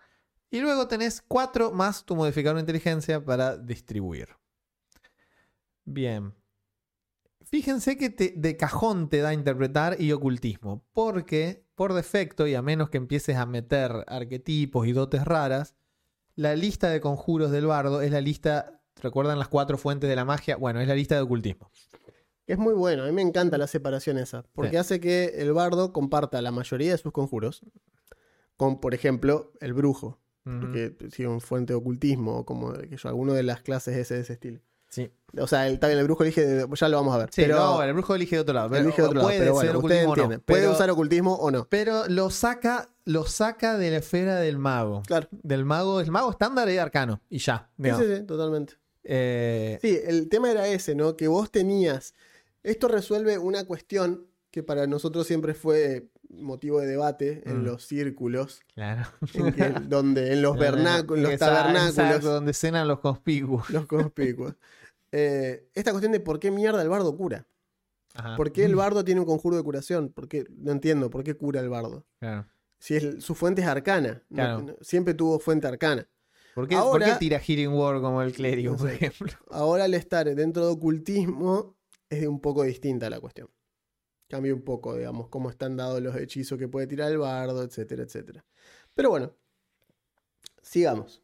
[0.51, 4.27] Y luego tenés 4 más tu modificador de inteligencia para distribuir.
[5.85, 6.33] Bien.
[7.45, 12.61] Fíjense que te- de cajón te da interpretar y ocultismo, porque por defecto, y a
[12.61, 15.75] menos que empieces a meter arquetipos y dotes raras,
[16.35, 20.25] la lista de conjuros del bardo es la lista, ¿recuerdan las cuatro fuentes de la
[20.25, 20.57] magia?
[20.57, 21.69] Bueno, es la lista de ocultismo.
[22.47, 24.77] Es muy bueno, a mí me encanta la separación esa, porque Sí.
[24.77, 27.61] hace que el bardo comparta la mayoría de sus conjuros
[28.57, 30.71] con, por ejemplo, el brujo, Ujú.
[30.71, 34.13] que si un fuente de ocultismo o como que yo, alguno de las clases ese
[34.15, 34.59] de ese estilo.
[34.89, 35.11] Sí.
[35.37, 37.29] O sea, el, bien, el brujo elige, ya lo vamos a ver.
[37.33, 38.69] Sí, pero no, el brujo elige de otro lado.
[38.69, 40.39] pero elige de otro lado, puede pero bueno, ustedes ocultismo o no, entienden.
[40.45, 41.67] Puede usar ocultismo o no.
[41.67, 45.01] Pero lo saca, lo saca de la esfera del mago.
[45.05, 45.27] Claro.
[45.31, 47.19] Del mago, el mago estándar y arcano.
[47.29, 47.69] Y ya.
[47.81, 48.75] Sí, sí, sí, totalmente.
[49.03, 51.17] Eh, Sí, el tema era ese, ¿no?
[51.17, 52.13] Que vos tenías.
[52.65, 57.65] Esto resuelve una cuestión que para nosotros siempre fue motivo de debate en Mm.
[57.65, 59.03] los círculos, claro.
[59.33, 63.69] en que- donde en los vernáculos, los tabernáculos, exacto, donde cenan los conspicuos.
[63.69, 64.53] los conspicuos.
[65.17, 67.47] Eh, esta cuestión de por qué mierda el bardo cura.
[68.15, 68.35] Ajá.
[68.35, 70.09] ¿Por qué el bardo tiene un conjuro de curación?
[70.09, 70.45] ¿Por qué?
[70.49, 72.05] No entiendo, ¿por qué cura el bardo?
[72.19, 72.45] Claro.
[72.79, 74.23] Si es, su fuente es arcana.
[74.29, 74.61] no- Claro.
[74.63, 76.05] no- siempre tuvo fuente arcana.
[76.53, 79.31] ¿Por qué, Ahora- por qué tira Healing Word como el clérigo, No por ejemplo?
[79.51, 81.77] Ahora al estar dentro de ocultismo
[82.09, 83.49] es un poco distinta la cuestión.
[84.27, 88.03] Cambia un poco, digamos, cómo están dados los hechizos que puede tirar el bardo, etcétera,
[88.03, 88.43] etcétera.
[88.95, 89.33] Pero bueno,
[90.61, 91.21] sigamos.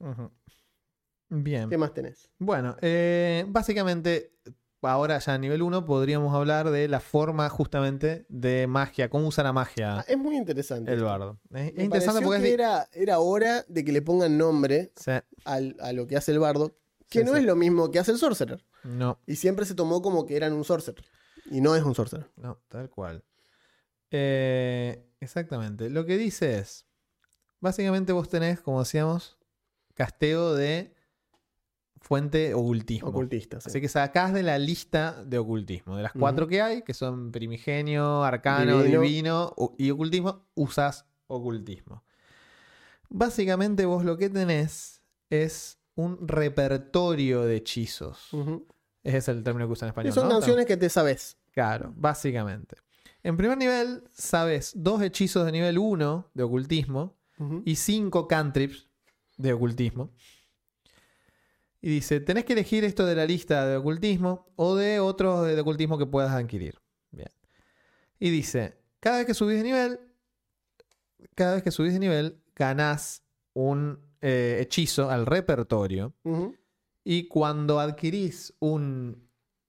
[1.29, 1.69] Bien.
[1.69, 2.29] ¿Qué más tenés?
[2.37, 4.33] Bueno, eh, básicamente,
[4.81, 9.43] ahora ya a nivel 1 podríamos hablar de la forma justamente de magia, cómo usa
[9.43, 10.91] la magia Ah, es muy interesante.
[10.91, 11.39] el bardo.
[11.53, 15.11] Es, Me interesante porque es que era, era hora de que le pongan nombre Sí,
[15.45, 16.75] al- a lo que hace el bardo,
[17.09, 17.39] que Sí, no sí.
[17.39, 18.65] es lo mismo que hace el sorcerer.
[18.83, 21.05] No, Y siempre se tomó como que eran un sorcerer.
[21.49, 22.29] Y no es un sorcerer.
[22.35, 23.23] no, tal cual.
[24.11, 25.89] Eh, exactamente.
[25.89, 26.85] Lo que dice es,
[27.59, 29.37] básicamente vos tenés, como decíamos,
[29.93, 30.93] casteo de
[32.01, 33.09] fuente ocultismo.
[33.09, 33.61] Ocultista.
[33.61, 33.69] sí.
[33.69, 35.95] Así que sacás de la lista de ocultismo.
[35.95, 39.01] De las cuatro que hay, que son primigenio, arcano, Divino.
[39.01, 42.03] divino, y ocultismo, usás ocultismo.
[43.09, 48.29] Básicamente vos lo que tenés es un repertorio de hechizos.
[49.03, 50.13] Ese es el término que usan en Y español.
[50.13, 50.35] son ¿no?
[50.35, 51.37] canciones que te sabes.
[51.51, 52.77] Claro, básicamente.
[53.23, 57.17] En primer nivel, sabes dos hechizos de nivel 1 de ocultismo
[57.65, 58.87] y 5 cantrips
[59.37, 60.13] de ocultismo.
[61.81, 65.59] Y dice, tenés que elegir esto de la lista de ocultismo o de otros de
[65.59, 66.79] ocultismo que puedas adquirir.
[67.09, 67.31] Bien.
[68.19, 69.99] Y dice, cada vez que subís de nivel,
[71.33, 76.13] cada vez que subís de nivel, ganás un eh, hechizo al repertorio.
[77.03, 79.27] Y cuando adquirís un,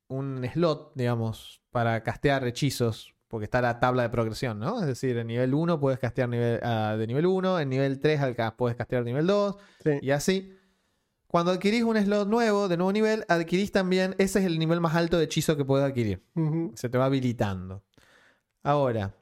[0.08, 4.80] un slot, digamos, para castear hechizos, porque está la tabla de progresión, ¿no?
[4.80, 8.20] Es decir, en nivel 1 puedes castear nivel, ah, de nivel 1, en nivel 3
[8.20, 9.90] al puedes castear nivel 2, Sí.
[10.02, 10.54] y así.
[11.26, 14.94] Cuando adquirís un slot nuevo, de nuevo nivel, adquirís también, ese es el nivel más
[14.94, 16.22] alto de hechizo que puedes adquirir.
[16.74, 17.82] Se te va habilitando.
[18.62, 19.14] Ahora,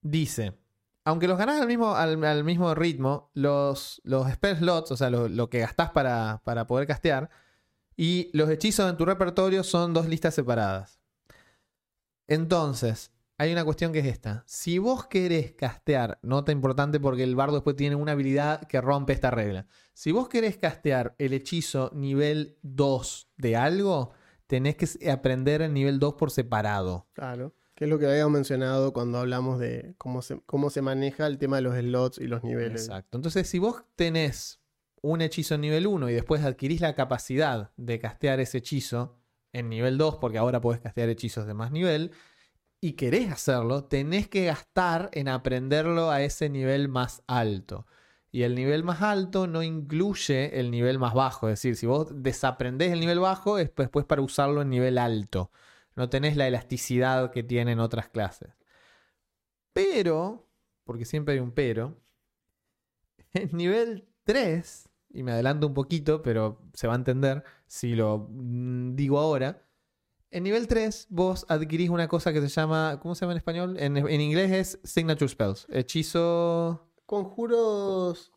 [0.00, 0.52] dice,
[1.04, 1.66] aunque los ganás al
[2.44, 6.86] mismo, ritmo, los, los spell slots, o sea, lo, lo que gastás para, para poder
[6.86, 7.30] castear,
[7.96, 11.00] Y los hechizos en tu repertorio son dos listas separadas.
[12.26, 14.44] Entonces, hay una cuestión que es esta.
[14.46, 19.12] Si vos querés castear, nota importante porque el bardo después tiene una habilidad que rompe
[19.12, 19.66] esta regla.
[19.92, 24.12] Si vos querés castear el hechizo nivel 2 de algo,
[24.46, 27.08] tenés que aprender el nivel 2 por separado.
[27.12, 27.54] Claro.
[27.74, 31.38] Que es lo que habíamos mencionado cuando hablamos de cómo se, cómo se maneja el
[31.38, 32.86] tema de los slots y los niveles.
[32.86, 33.18] Exacto.
[33.18, 34.60] Entonces, si vos tenés
[35.02, 39.18] un hechizo en nivel 1 y después adquirís la capacidad de castear ese hechizo
[39.52, 42.12] en nivel 2, porque ahora podés castear hechizos de más nivel,
[42.80, 47.86] y querés hacerlo, tenés que gastar en aprenderlo a ese nivel más alto.
[48.30, 51.48] Y el nivel más alto no incluye el nivel más bajo.
[51.48, 55.50] Es decir, si vos desaprendés el nivel bajo, es después para usarlo en nivel alto.
[55.96, 58.50] No tenés la elasticidad que tienen otras clases.
[59.72, 60.48] Pero,
[60.84, 61.96] porque siempre hay un pero,
[63.32, 68.28] en nivel 3, y me adelanto un poquito, pero se va a entender si lo
[68.30, 69.66] mm, digo ahora.
[70.30, 72.98] En nivel 3, vos adquirís una cosa que se llama.
[73.00, 73.76] ¿Cómo se llama en español?
[73.78, 75.66] En, en inglés es Signature Spells.
[75.70, 76.90] Hechizo.
[77.06, 78.32] Conjuros.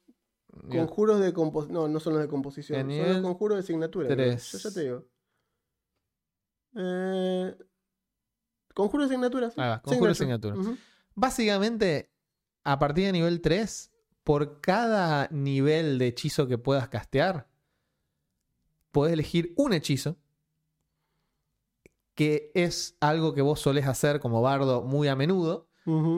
[0.69, 1.73] Conjuros de composición.
[1.73, 2.79] No, no son los de composición.
[2.79, 4.07] En Son nivel los conjuros de signatura.
[4.09, 4.51] tres.
[4.51, 5.05] Yo ya te digo.
[6.77, 7.55] Eh,
[8.73, 9.49] conjuros de signatura.
[9.49, 9.55] sí.
[9.57, 10.55] Ah, va, conjuro de signatura.
[10.55, 10.77] Ujú.
[11.15, 12.11] Básicamente,
[12.63, 13.91] a partir de nivel 3,
[14.23, 17.47] por cada nivel de hechizo que puedas castear,
[18.91, 20.17] podés elegir un hechizo
[22.13, 25.67] que es algo que vos solés hacer como bardo muy a menudo.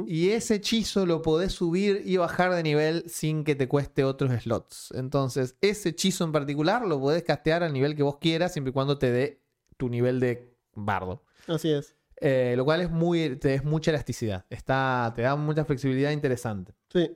[0.08, 4.32] Y ese hechizo lo podés subir y bajar de nivel sin que te cueste otros
[4.41, 4.91] slots.
[4.95, 8.74] Entonces, ese hechizo en particular lo podés castear al nivel que vos quieras, siempre y
[8.74, 9.43] cuando te dé
[9.80, 11.24] tu nivel de bardo.
[11.48, 11.96] Así es.
[12.18, 14.46] Eh, lo cual es muy, te es mucha elasticidad.
[14.50, 16.76] Está, te da mucha flexibilidad interesante.
[16.89, 17.15] Sí.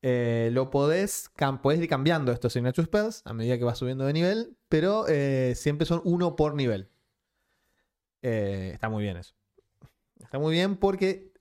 [0.00, 1.30] Eh, lo podés,
[1.62, 5.52] podés ir cambiando estos signature spells a medida que vas subiendo de nivel, pero eh,
[5.54, 6.88] siempre son uno por nivel.
[8.22, 9.34] Está muy bien eso.
[10.20, 11.32] Está muy bien porque,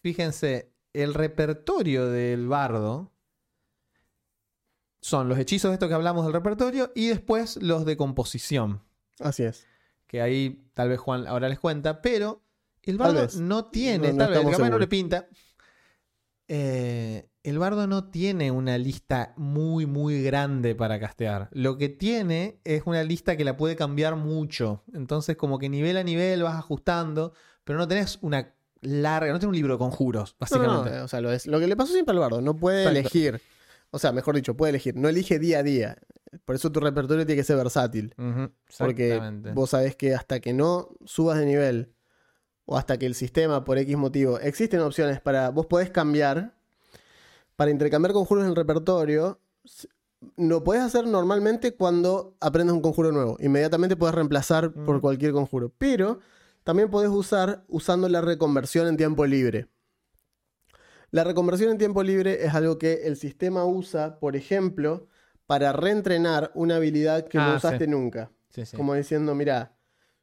[0.00, 3.12] fíjense, el repertorio del bardo
[5.00, 8.82] son los hechizos estos que hablamos del repertorio y después los de composición
[9.20, 9.66] Así es.
[10.06, 12.42] que ahí tal vez Juan ahora les cuenta, pero
[12.82, 15.28] el bardo no tiene, No- no tal vez, estamos capaz no le pinta.
[16.48, 21.48] Eh, el bardo no tiene una lista muy, muy grande para castear.
[21.52, 24.82] Lo que tiene es una lista que la puede cambiar mucho.
[24.92, 27.32] Entonces, como que nivel a nivel vas ajustando,
[27.64, 30.98] pero no tenés una larga, no tenés un libro de conjuros, No, no, básicamente.
[30.98, 32.98] no, o sea, lo, es, lo que le pasó siempre al bardo, no puede Exacto.
[33.00, 33.40] elegir.
[33.90, 35.96] O sea, mejor dicho, puede elegir, no elige día a día.
[36.44, 38.14] Por eso tu repertorio tiene que ser versátil.
[38.78, 39.20] Porque
[39.54, 41.94] vos sabés que hasta que no subas de nivel
[42.66, 45.50] o hasta que el sistema, por X motivo, existen opciones para.
[45.50, 46.54] Vos podés cambiar.
[47.56, 49.38] Para intercambiar conjuros en el repertorio,
[50.36, 53.36] lo podés hacer normalmente cuando aprendes un conjuro nuevo.
[53.38, 55.72] Inmediatamente podés reemplazar por cualquier conjuro.
[55.78, 56.18] Pero
[56.64, 59.68] también podés usar usando la reconversión en tiempo libre.
[61.10, 65.06] La reconversión en tiempo libre es algo que el sistema usa, por ejemplo,
[65.46, 67.90] para reentrenar una habilidad que Ah, no usaste sí.
[67.90, 68.30] nunca.
[68.50, 68.76] Sí, sí.
[68.76, 69.76] Como diciendo, mira,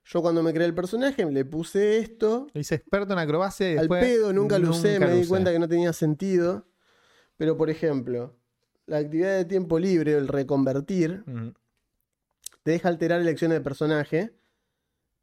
[0.04, 3.74] yo cuando me creé el personaje le puse esto, Lo hice experto en acrobacia y
[3.74, 6.68] al después pedo, nunca lo usé, me di cuenta que no tenía sentido.
[7.38, 8.38] Pero, por ejemplo,
[8.86, 11.24] la actividad de tiempo libre, el reconvertir,
[12.64, 14.36] te deja alterar elecciones de personaje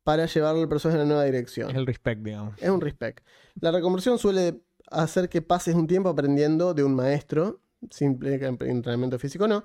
[0.02, 1.70] para llevarlo al personaje en una nueva dirección.
[1.70, 2.60] Es el respect, digamos.
[2.60, 3.24] Es un respect.
[3.60, 9.46] La reconversión suele hacer que pases un tiempo aprendiendo de un maestro, simple entrenamiento físico
[9.46, 9.64] no.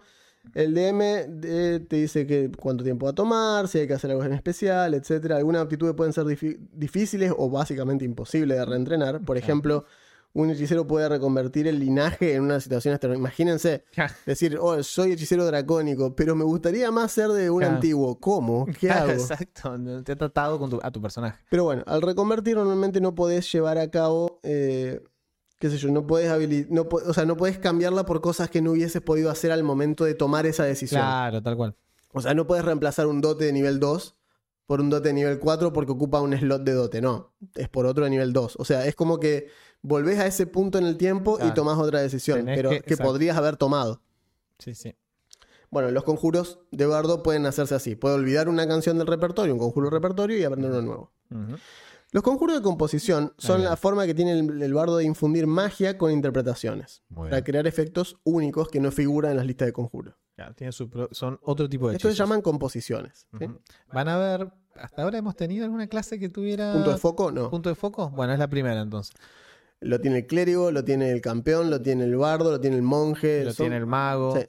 [0.53, 4.11] El DM de- te dice que cuánto tiempo va a tomar, si hay que hacer
[4.11, 5.37] algo en especial, etcétera.
[5.37, 9.21] Algunas aptitudes pueden ser difíciles o básicamente imposibles de reentrenar.
[9.21, 9.85] Por ejemplo,
[10.33, 13.15] un hechicero puede reconvertir el linaje en una situación externa.
[13.15, 13.83] Imagínense
[14.25, 17.75] decir, oh, soy hechicero dracónico, pero me gustaría más ser de un Claro.
[17.75, 18.19] antiguo.
[18.19, 18.65] ¿Cómo?
[18.79, 19.11] ¿Qué hago?
[19.11, 21.39] Exacto, te ha tratado con tu- a tu personaje.
[21.49, 25.01] Pero bueno, al reconvertir normalmente no podés llevar a cabo, eh,
[25.63, 28.49] qué sé yo, no podés habili- no po- o sea, no podés cambiarla por cosas
[28.49, 30.99] que no hubieses podido hacer al momento de tomar esa decisión.
[30.99, 31.73] Claro, tal cual.
[32.11, 34.17] O sea, no podés reemplazar un dote de nivel 2
[34.65, 37.85] por un dote de nivel 4 porque ocupa un slot de dote, no, es por
[37.85, 38.57] otro de nivel 2.
[38.59, 39.47] O sea, es como que
[39.81, 43.37] volvés a ese punto en el tiempo y tomás otra decisión, Tenés pero que- podrías
[43.37, 44.01] haber tomado.
[44.59, 44.93] Sí, sí.
[45.71, 47.95] Bueno, los conjuros de bardo pueden hacerse así.
[47.95, 51.11] Puede olvidar una canción del repertorio, un conjuro repertorio y aprender uno nuevo.
[51.31, 51.55] Ujú.
[52.13, 55.97] Los conjuros de composición son la forma que tiene el, el bardo de infundir magia
[55.97, 57.03] con interpretaciones.
[57.13, 60.15] Para crear efectos únicos que no figuran en las listas de conjuros.
[60.35, 62.25] Claro, tiene su pro- son otro tipo de Esto se hechizos.
[62.29, 63.27] llaman composiciones.
[63.91, 67.49] Van a ver, hasta ahora hemos tenido alguna clase que tuviera Punto de foco, no.
[67.49, 68.09] punto de foco.
[68.11, 69.13] Bueno, es la primera entonces.
[69.79, 72.83] Lo tiene el clérigo, lo tiene el campeón, lo tiene el bardo, lo tiene el
[72.83, 73.43] monje.
[73.43, 74.35] Lo son- tiene el mago.
[74.39, 74.45] Sí.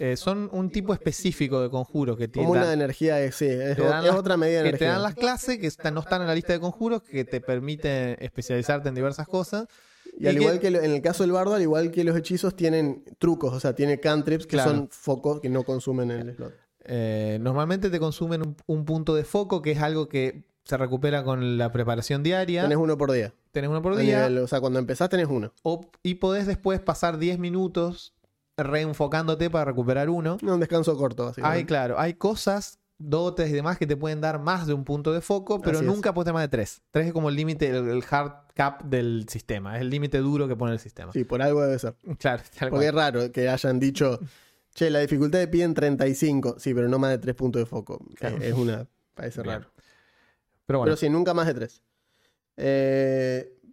[0.00, 3.76] Eh, son un tipo específico de conjuros que Como tienen una energía, eh, sí, es,
[3.76, 4.88] te dan es las- otra medida de que energía.
[4.88, 7.40] te dan las clases que están- no están en la lista de conjuros, que te
[7.42, 9.66] permiten especializarte en diversas cosas.
[10.18, 12.56] Y al que- igual que en el caso del bardo, al igual que los hechizos,
[12.56, 14.70] tienen trucos, o sea, tiene cantrips que Claro.
[14.70, 16.54] son focos que no consumen el slot.
[16.84, 21.24] Eh, normalmente te consumen un, un punto de foco, que es algo que se recupera
[21.24, 22.62] con la preparación diaria.
[22.62, 23.34] Tenés uno por día.
[23.52, 24.28] Tenés uno por día.
[24.28, 25.52] nivel- o sea, cuando empezás tenés uno.
[25.62, 28.14] o- y podés después pasar 10 minutos
[28.62, 30.38] reenfocándote para recuperar uno.
[30.42, 31.40] Un descanso corto, así.
[31.44, 35.12] Hay, claro, hay cosas, dotes y demás que te pueden dar más de un punto
[35.12, 36.82] de foco, pero Así nunca puedes tener más de tres.
[36.90, 39.76] Tres es como el límite, el, el hard cap del sistema.
[39.76, 41.12] Es el límite duro que pone el sistema.
[41.12, 41.94] Sí, por algo debe ser.
[42.18, 44.20] Claro, Porque es raro que hayan dicho,
[44.74, 46.56] che, la dificultad de piden 35.
[46.58, 48.04] Sí, pero no más de 3 puntos de foco.
[48.16, 48.36] Claro.
[48.40, 48.86] Es, una.
[49.14, 49.54] Parece Bien.
[49.56, 49.70] raro.
[50.66, 51.82] Pero bueno, Pero sí, nunca más de 3.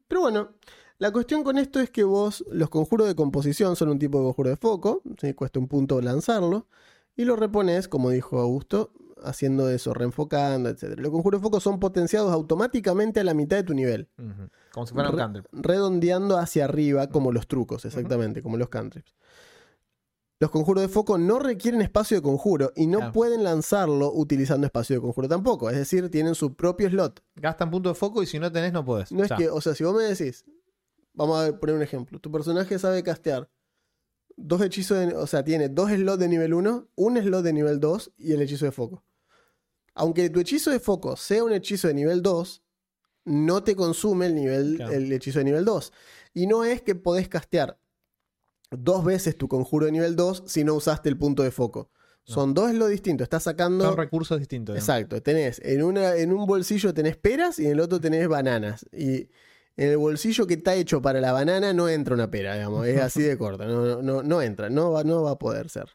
[0.08, 0.54] pero bueno,
[1.00, 4.26] la cuestión con esto es que vos, los conjuros de composición son un tipo de
[4.26, 5.02] conjuro de foco.
[5.20, 5.34] ¿sí?
[5.34, 6.68] Cuesta un punto lanzarlo.
[7.16, 8.92] Y lo repones, como dijo Augusto,
[9.24, 10.98] haciendo eso, reenfocando, etc.
[10.98, 14.08] Los conjuros de foco son potenciados automáticamente a la mitad de tu nivel.
[14.72, 15.46] como si fuera un Re- cantrip.
[15.52, 19.16] redondeando hacia arriba como los trucos, exactamente, como los cantrips.
[20.40, 23.14] Los conjuros de foco no requieren espacio de conjuro y no Claro.
[23.14, 25.72] pueden lanzarlo utilizando espacio de conjuro tampoco.
[25.72, 27.24] Es decir, tienen su propio slot.
[27.38, 29.12] Gastan punto de foco y si no tenés, no podés.
[29.12, 30.46] No es que, o sea, si vos me decís,
[31.18, 33.50] vamos a poner un ejemplo, tu personaje sabe castear
[34.38, 37.80] dos hechizos, de- o sea, tiene dos slots de nivel 1, un slot de nivel
[37.80, 39.04] 2 y el hechizo de foco.
[39.96, 42.62] Aunque tu hechizo de foco sea un hechizo de nivel 2,
[43.26, 44.94] no te consume el, nivel, Claro.
[44.94, 45.92] el hechizo de nivel 2.
[46.36, 47.80] Y no es que podés castear
[48.70, 51.90] dos veces tu conjuro de nivel 2 si no usaste el punto de foco.
[52.24, 53.24] Son dos slots distintos.
[53.24, 53.86] Estás sacando.
[53.86, 54.76] Son recursos distintos.
[54.76, 54.90] digamos.
[54.90, 58.86] Exacto, tenés en, una, en un bolsillo tenés peras y en el otro tenés bananas.
[58.92, 59.30] Y
[59.78, 63.00] en el bolsillo que está hecho para la banana no entra una pera, digamos, es
[63.00, 65.88] así de corta, no, no, no entra, no va, no va a poder ser.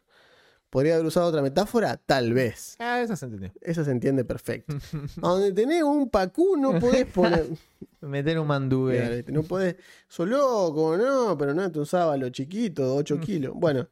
[0.73, 1.97] ¿Podría haber usado otra metáfora?
[1.97, 2.77] Tal vez.
[2.79, 3.51] Ah, esa se entendió.
[3.61, 4.75] Esa se entiende perfecto.
[5.21, 7.45] A donde tenés un pacú no podés poner...
[8.01, 8.97] Meter un mandube.
[8.97, 9.75] Claro, no podés...
[10.07, 13.53] Sos loco, no, pero no te un sábalo chiquito, 8 kilos.
[13.53, 13.87] Bueno,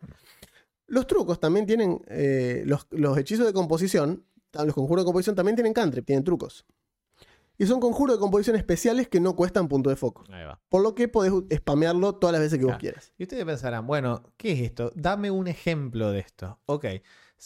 [0.87, 2.01] los trucos también tienen...
[2.07, 6.65] eh, los, los hechizos de composición, los conjuros de composición también tienen cantrip, tienen trucos.
[7.61, 10.23] Y son conjuros de composición especiales que no cuestan punto de foco.
[10.31, 10.59] Ahí va.
[10.67, 12.79] Por lo que podés spamearlo todas las veces que vos Claro.
[12.79, 13.13] quieras.
[13.19, 14.91] Y ustedes pensarán, bueno, ¿qué es esto?
[14.95, 16.57] Dame un ejemplo de esto.
[16.65, 16.85] Ok.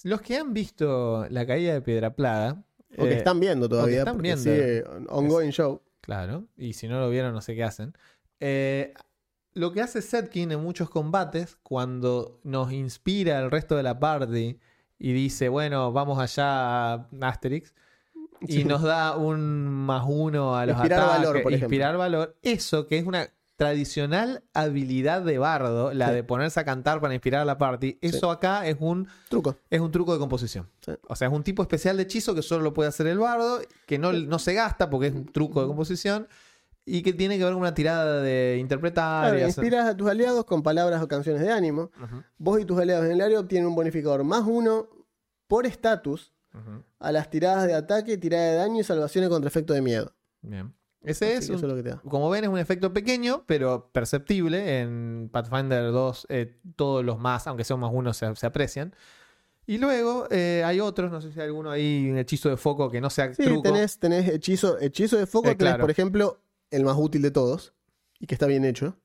[0.04, 2.63] Los que han visto la caída de Piedra Plaga.
[2.97, 3.99] O que eh, están viendo todavía.
[3.99, 4.41] están porque viendo.
[4.43, 5.82] sigue ongoing show.
[5.99, 7.93] Claro, y si no lo vieron, no sé qué hacen.
[8.39, 8.93] Eh,
[9.54, 14.60] lo que hace Setkin en muchos combates, cuando nos inspira al resto de la party
[14.97, 17.73] y dice, bueno, vamos allá a Asterix,
[18.48, 21.65] y nos da un más uno a los Inspirar ataques, valor, por ejemplo.
[21.67, 26.13] inspirar valor, eso que es una tradicional habilidad de bardo, la Sí.
[26.15, 29.56] de ponerse a cantar para inspirar a la party, eso acá es un Truco.
[29.69, 30.67] es un truco de composición.
[30.86, 30.91] Sí.
[31.08, 33.62] O sea, es un tipo especial de hechizo que solo lo puede hacer el bardo,
[33.88, 36.28] que no, no se gasta porque es un truco de composición
[36.86, 39.24] y que tiene que ver con una tirada de interpretar.
[39.24, 41.91] Claro, y hacer- inspiras a tus aliados con palabras o canciones de ánimo.
[42.38, 44.88] Vos y tus aliados en el área obtienen un bonificador más uno
[45.48, 46.84] por estatus ujú.
[47.06, 50.13] A las tiradas de ataque, tirada de daño y salvaciones contra efecto de miedo.
[50.41, 50.74] Bien.
[51.04, 52.02] Ese Así es, un- eso es lo que te da.
[52.10, 54.80] como ven, es un efecto pequeño, pero perceptible.
[54.82, 58.96] En Pathfinder 2, eh, todos los más, aunque sean más uno, se, se aprecian.
[59.68, 62.89] Y luego eh, hay otros, no sé si hay alguno ahí, un hechizo de foco
[62.91, 63.62] que no sea Sí, truco.
[63.63, 65.82] tenés, tenés hechizo, hechizo de foco, Eh, tenés, claro.
[65.82, 66.39] por ejemplo,
[66.72, 67.74] el más útil de todos
[68.20, 68.98] y que está bien hecho.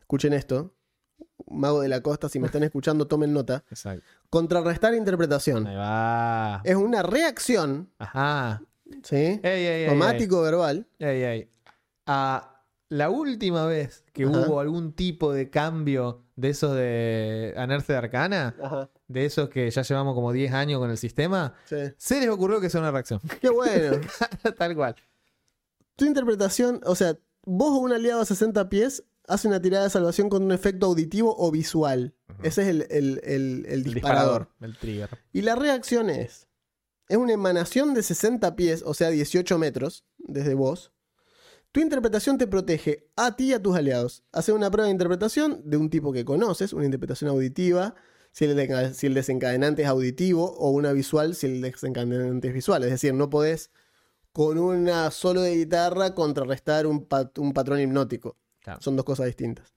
[0.00, 0.75] Escuchen esto.
[1.48, 3.64] Mago de la Costa, si me están escuchando, tomen nota.
[3.70, 4.04] Exacto.
[4.30, 5.66] Contrarrestar interpretación.
[5.66, 6.60] Ahí va.
[6.64, 8.62] Es una reacción, Ajá.
[9.02, 9.16] ¿sí?
[9.16, 9.88] Ey, ey, ey, ey.
[9.88, 10.86] Somático verbal.
[10.98, 11.50] Ey, ey.
[12.06, 14.32] Ah, la última vez que Ajá.
[14.46, 18.90] hubo algún tipo de cambio de esos de Anerce de Arcana, Ajá.
[19.08, 21.76] de esos que ya llevamos como 10 años con el sistema, Sí.
[21.96, 23.20] se les ocurrió que sea una reacción.
[23.40, 23.98] Qué bueno.
[24.58, 24.94] Tal cual.
[25.96, 29.90] tu interpretación, o sea, vos o un aliado a 60 pies hace una tirada de
[29.90, 32.14] salvación con un efecto auditivo o visual.
[32.42, 34.48] Ese es el, el- el- disparador.
[34.60, 35.08] El trigger.
[35.32, 36.48] Y la reacción es,
[37.08, 40.92] es una emanación de 60 pies, o sea, 18 metros desde vos.
[41.72, 44.24] Tu interpretación te protege a ti y a tus aliados.
[44.32, 47.94] Hace una prueba de interpretación de un tipo que conoces, una interpretación auditiva,
[48.32, 52.54] si el, deca- si el desencadenante es auditivo, o una visual si el desencadenante es
[52.54, 52.82] visual.
[52.84, 53.70] Es decir, no podés
[54.32, 58.36] con una solo de guitarra contrarrestar un, pat- un patrón hipnótico.
[58.66, 58.80] Claro.
[58.82, 59.74] Son dos cosas distintas.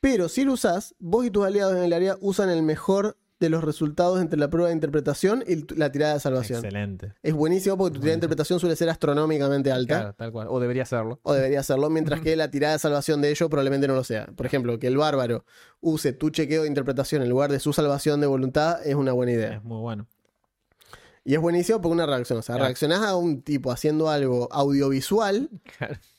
[0.00, 3.50] Pero si lo usás, vos y tus aliados en el área usan el mejor de
[3.50, 6.64] los resultados entre la prueba de interpretación y la tirada de salvación.
[6.64, 7.12] Excelente.
[7.22, 9.98] Es buenísimo porque tu tirada de interpretación suele ser astronómicamente alta.
[9.98, 10.46] Claro, tal cual.
[10.48, 11.20] O debería serlo.
[11.24, 14.24] O debería serlo, mientras que la tirada de salvación de ello probablemente no lo sea.
[14.34, 15.44] Por ejemplo, que el bárbaro
[15.82, 19.32] use tu chequeo de interpretación en lugar de su salvación de voluntad es una buena
[19.32, 19.56] idea.
[19.56, 20.08] Es muy bueno.
[21.28, 22.38] Y es buenísimo porque una reacción.
[22.38, 22.66] O sea, Claro.
[22.68, 25.50] reaccionás a un tipo haciendo algo audiovisual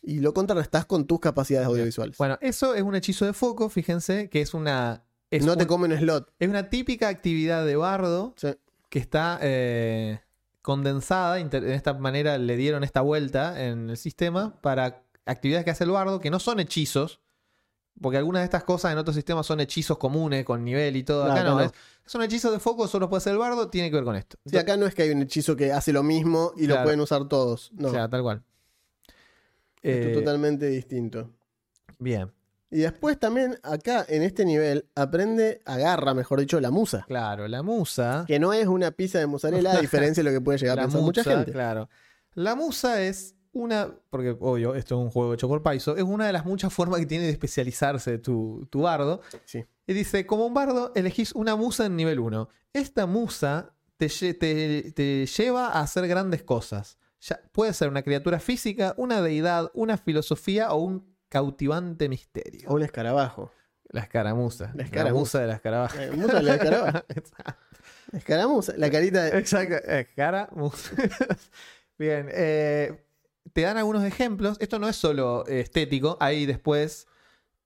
[0.04, 2.18] y lo contrarrestás con tus capacidades audiovisuales.
[2.18, 5.06] Bueno, eso es un hechizo de foco, fíjense, que es una.
[5.32, 6.34] Es, no te un- come un slot.
[6.40, 8.50] es una típica actividad de bardo Sí.
[8.90, 10.20] que está eh,
[10.62, 11.36] condensada.
[11.36, 15.92] De esta manera le dieron esta vuelta en el sistema para actividades que hace el
[15.92, 17.22] bardo que no son hechizos.
[18.02, 21.24] Porque algunas de estas cosas en otros sistemas son hechizos comunes con nivel y todo.
[21.24, 21.62] Acá Claro, no, no.
[21.64, 21.72] Es,
[22.06, 24.38] son hechizos de foco, solo puede hacer el bardo, tiene que ver con esto.
[24.46, 27.02] Sí, acá no es que hay un hechizo que hace lo mismo y lo pueden
[27.02, 27.72] usar todos.
[27.74, 28.44] No, O sea, tal cual.
[29.82, 31.32] esto Eh, es totalmente distinto.
[32.00, 32.32] Bien,
[32.70, 37.04] Y después también acá en este nivel aprende, agarra, mejor dicho, la musa.
[37.08, 38.26] claro, la musa.
[38.28, 40.82] Que no es una pizza de mozzarella, a diferencia de lo que puede llegar a
[40.84, 41.52] pensar mucha gente.
[41.52, 41.90] Claro.
[42.36, 43.94] La musa es una.
[44.10, 45.96] Porque, obvio, esto es un juego hecho por Paizo.
[45.98, 49.22] Es una de las muchas formas que tiene de especializarse tu, tu bardo.
[49.46, 49.66] Sí.
[49.86, 52.50] Y dice: como un bardo, elegís una musa en nivel 1.
[52.74, 56.98] Esta musa te, te- te lleva a hacer grandes cosas.
[57.22, 62.70] Ya, puede ser una criatura física, una deidad, una filosofía o un cautivante misterio.
[62.70, 63.52] O un escarabajo.
[63.90, 64.68] La escaramuza.
[64.68, 65.40] La La escaramuza.
[65.40, 66.04] de la escarabaja.
[66.04, 67.00] Eh, musa de la escarabajo.
[68.14, 69.38] Escaramuza, la carita de.
[69.38, 70.92] Exacto, escaramuza.
[71.98, 73.04] Bien, eh,
[73.58, 74.58] te dan algunos ejemplos.
[74.60, 77.08] Esto no es solo eh, estético, hay después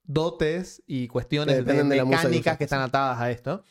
[0.05, 3.65] dotes y cuestiones Que de mecánicas que están atadas a esto.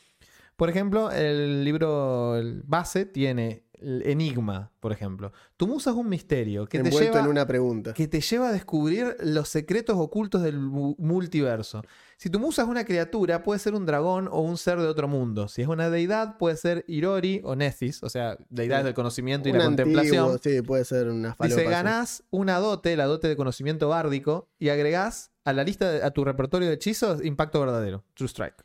[0.55, 5.31] Por ejemplo, el libro el base tiene enigma, por ejemplo.
[5.57, 7.93] Tu musa es un misterio que te lleva en una pregunta.
[7.93, 11.81] que te lleva a descubrir los secretos ocultos del mu- multiverso.
[12.17, 15.07] Si tu musa es una criatura, puede ser un dragón o un ser de otro
[15.07, 15.47] mundo.
[15.47, 19.51] Si es una deidad, puede ser Irori o Nesis, o sea, deidades del conocimiento y
[19.53, 20.39] Un la contemplación.
[20.41, 21.35] sí, puede ser una.
[21.41, 26.03] Dice, ganás una dote, la dote de conocimiento bárdico, y agregás a la lista, de-
[26.03, 28.63] a tu repertorio de hechizos, impacto verdadero, True Strike.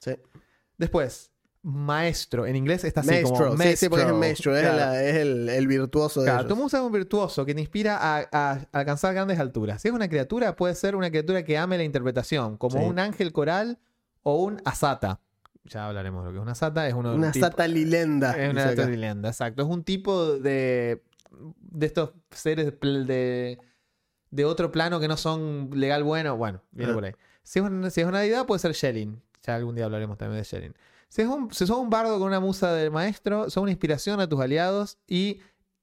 [0.00, 0.12] Sí.
[0.76, 1.32] Después,
[1.70, 4.76] maestro, en inglés está así Maestro, como sí, sí, porque es maestro, es, Claro.
[4.78, 6.48] la- es el, el virtuoso de Claro, ellos.
[6.48, 9.82] tu musa es un virtuoso que te inspira a, a alcanzar grandes alturas.
[9.82, 12.84] Si es una criatura, puede ser una criatura que ame la interpretación, como Sí.
[12.84, 13.78] un ángel coral
[14.22, 15.20] o un asata.
[15.64, 16.88] Ya hablaremos de lo que es una asata.
[16.88, 18.30] Es uno Una tipo- sata lilenda.
[18.32, 18.82] Es una dice acá.
[18.82, 19.62] sata leyenda, exacto.
[19.62, 21.02] Es un tipo de,
[21.60, 23.58] de estos seres de,
[24.30, 26.36] de otro plano que no son legal bueno.
[26.38, 26.94] Bueno, viene Ah.
[26.94, 27.12] por ahí.
[27.42, 29.20] Si es, una, si es una deidad, puede ser Shelin.
[29.46, 30.74] Ya algún día hablaremos también de Shelin.
[31.08, 34.20] Si, es un, si sos un bardo con una musa del maestro, son una inspiración
[34.20, 35.40] a tus aliados y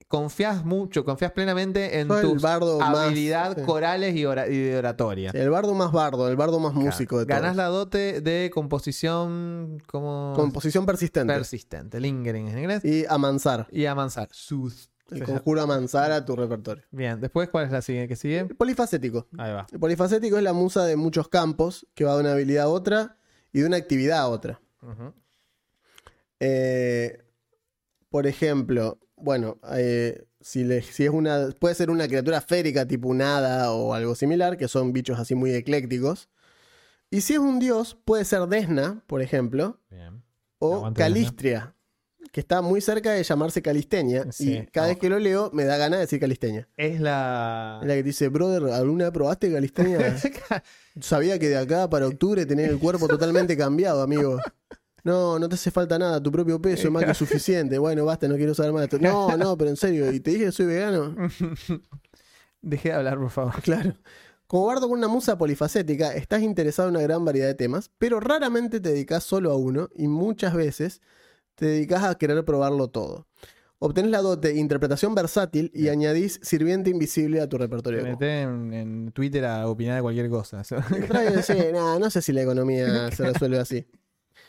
[0.07, 3.63] confías mucho, confías plenamente en Sos más- habilidad sí.
[3.63, 5.32] corales y, ora- y de oratoria.
[5.32, 7.41] Sí, el bardo más bardo, el bardo más músico de todos.
[7.41, 11.34] Ganás la dote de composición como Composición persistente.
[11.34, 13.67] persistente, lingering en inglés, y amansar.
[13.71, 14.30] y amansar.
[14.32, 14.89] Sooth.
[15.11, 16.84] El conjuro amansar a tu repertorio.
[16.89, 18.45] Bien, después, ¿cuál es la siguiente que sigue?
[18.45, 19.28] Polifacético.
[19.38, 19.67] Ahí va.
[19.71, 23.17] El polifacético es la musa de muchos campos que va de una habilidad a otra
[23.53, 24.61] y de una actividad a otra.
[26.39, 27.23] Eh,
[28.09, 31.49] por ejemplo, bueno, eh, si, le- si es una.
[31.59, 35.36] Puede ser una criatura férica tipo un hada o algo similar, que son bichos así
[35.36, 36.29] muy eclécticos.
[37.09, 40.23] Y si es un dios, puede ser Desna, por ejemplo, Bien.
[40.59, 40.81] o.
[40.93, 41.75] Calistria,
[42.36, 44.29] que está muy cerca de llamarse Calisteña.
[44.29, 44.91] Sí, y cada no.
[44.91, 46.67] vez que lo leo, me da ganas de decir Calisteña.
[46.75, 47.79] Es la.
[47.81, 49.99] Es la que te dice, brother, ¿alguna vez probaste Calisteña?
[50.99, 54.38] Sabía que de acá para octubre tenés el cuerpo totalmente cambiado, amigo.
[55.05, 57.77] No, no te hace falta nada, tu propio peso es más que suficiente.
[57.77, 58.99] Bueno, basta, no quiero saber más de esto.
[58.99, 61.15] No, no, pero en serio, ¿y te dije que soy vegano?
[62.61, 63.61] Deje de hablar, por favor.
[63.61, 63.95] Claro.
[64.45, 68.19] Como bardo con una musa polifacética, estás interesado en una gran variedad de temas, pero
[68.19, 71.01] raramente te dedicas solo a uno y muchas veces
[71.56, 73.28] te dedicas a querer probarlo todo.
[73.80, 77.99] Obtenés la dote interpretación versátil y añadís sirviente invisible a tu repertorio.
[77.99, 80.64] Te de metés en, en Twitter a opinar de cualquier cosa.
[81.43, 83.86] Sí, nah, no sé si la economía se resuelve así.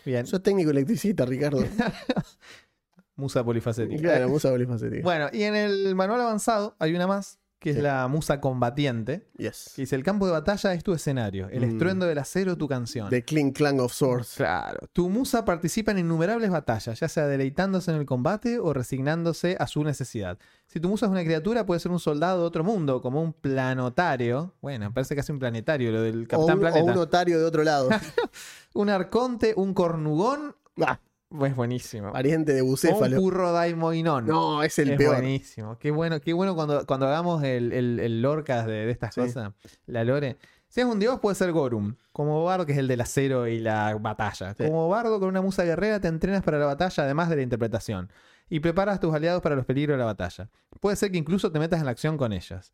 [0.05, 0.27] Bien.
[0.27, 1.65] Sos técnico electricista, Ricardo.
[3.17, 4.01] Musa polifacética.
[4.01, 5.03] Claro, musa polifacética.
[5.03, 9.27] Bueno, y en el manual avanzado hay una más, que es la musa combatiente.
[9.39, 9.73] Yes.
[9.75, 11.71] Que dice: El campo de batalla es tu escenario, el Mm.
[11.71, 13.11] estruendo del acero tu canción.
[13.11, 14.35] The Clink Clang of Swords.
[14.37, 14.87] Claro.
[14.93, 19.67] Tu musa participa en innumerables batallas, ya sea deleitándose en el combate o resignándose a
[19.67, 20.39] su necesidad.
[20.69, 23.33] Si tu musa es una criatura, puede ser un soldado de otro mundo, como un
[23.33, 24.55] planotario.
[24.63, 26.93] Bueno, parece casi un planetario, lo del O Capitán un, o Planeta.
[26.93, 27.89] un otario de otro lado.
[28.75, 30.55] Un arconte, un cornugón.
[30.87, 31.01] Ah,
[31.45, 32.13] Es buenísimo.
[32.13, 33.17] pariente de O un bucéfalo.
[33.19, 34.27] purro daimoinón.
[34.27, 35.17] No, es el es peor.
[35.17, 35.77] buenísimo.
[35.79, 39.21] Qué bueno, qué bueno cuando, cuando hagamos el, el, el Lorcas de, de estas Sí.
[39.23, 39.53] cosas,
[39.87, 40.37] la lore.
[40.69, 41.95] Si es un dios, puede ser Gorum.
[42.13, 44.55] Como bardo, que es el del acero y la batalla.
[44.55, 44.65] Sí.
[44.65, 48.11] Como bardo con una musa guerrera, te entrenas para la batalla, además de la interpretación.
[48.49, 50.49] Y preparas a tus aliados para los peligros de la batalla.
[50.81, 52.73] Puede ser que incluso te metas en la acción con ellas.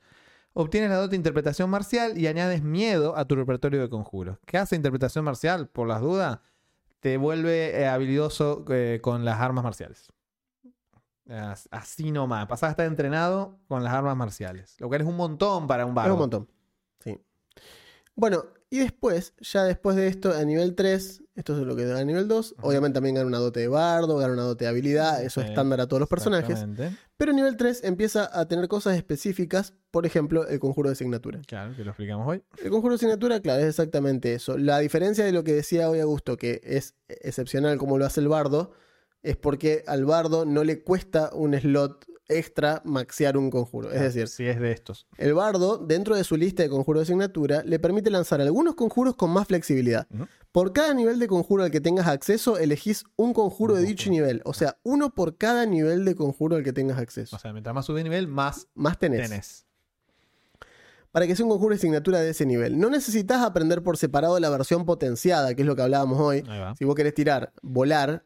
[0.55, 4.37] Obtienes la dote de interpretación marcial y añades miedo a tu repertorio de conjuros.
[4.45, 5.69] ¿Qué hace interpretación marcial?
[5.69, 6.41] Por las dudas,
[7.03, 10.13] te vuelve eh, habilidoso eh, con las armas marciales.
[11.29, 12.47] As- Así nomás.
[12.47, 14.77] Pasás a estar entrenado con las armas marciales.
[14.79, 16.13] Lo cual es un montón para un Es bardo.
[16.15, 16.49] un montón.
[17.01, 17.21] Sí.
[18.15, 21.99] Bueno, y después, ya después de esto, a nivel 3, esto es lo que da
[21.99, 22.55] a nivel 2.
[22.63, 25.83] Obviamente también gana una dote de bardo, gana una dote de habilidad, eso es estándar
[25.83, 26.65] a todos los personajes.
[27.19, 31.43] Pero nivel 3 empieza a tener cosas específicas, por ejemplo, el conjuro de asignatura.
[31.47, 32.43] Claro, que lo explicamos hoy.
[32.65, 34.57] El conjuro de asignatura, claro, es exactamente eso.
[34.57, 38.29] La diferencia de lo que decía hoy Augusto, que es excepcional como lo hace el
[38.29, 38.73] bardo,
[39.23, 43.91] es porque al bardo no le cuesta un slot extra maxear un conjuro.
[43.91, 45.07] Es decir, si es de estos.
[45.19, 49.17] el bardo, dentro de su lista de conjuro de asignatura, le permite lanzar algunos conjuros
[49.17, 50.07] con más flexibilidad.
[50.51, 54.43] Por cada nivel de conjuro al que tengas acceso, elegís un conjuro de dicho nivel.
[54.45, 57.37] O sea, uno por cada nivel de conjuro al que tengas acceso.
[57.37, 59.29] O sea, mientras más sube de nivel, más más tenés.
[59.29, 59.67] tenés.
[61.11, 62.79] Para que sea un conjuro de asignatura de ese nivel.
[62.79, 66.43] No necesitas aprender por separado la versión potenciada, que es lo que hablábamos hoy.
[66.79, 68.25] Si vos querés tirar, volar,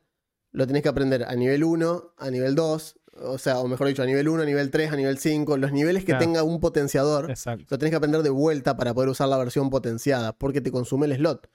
[0.56, 4.02] lo tenés que aprender a nivel 1, a nivel 2, o sea, o mejor dicho,
[4.02, 6.24] a nivel 1, a nivel 3, a nivel 5, los niveles que Claro.
[6.24, 7.30] tenga un potenciador.
[7.30, 7.66] Exacto.
[7.68, 11.06] Lo tenés que aprender de vuelta para poder usar la versión potenciada, porque te consume
[11.06, 11.50] el slot.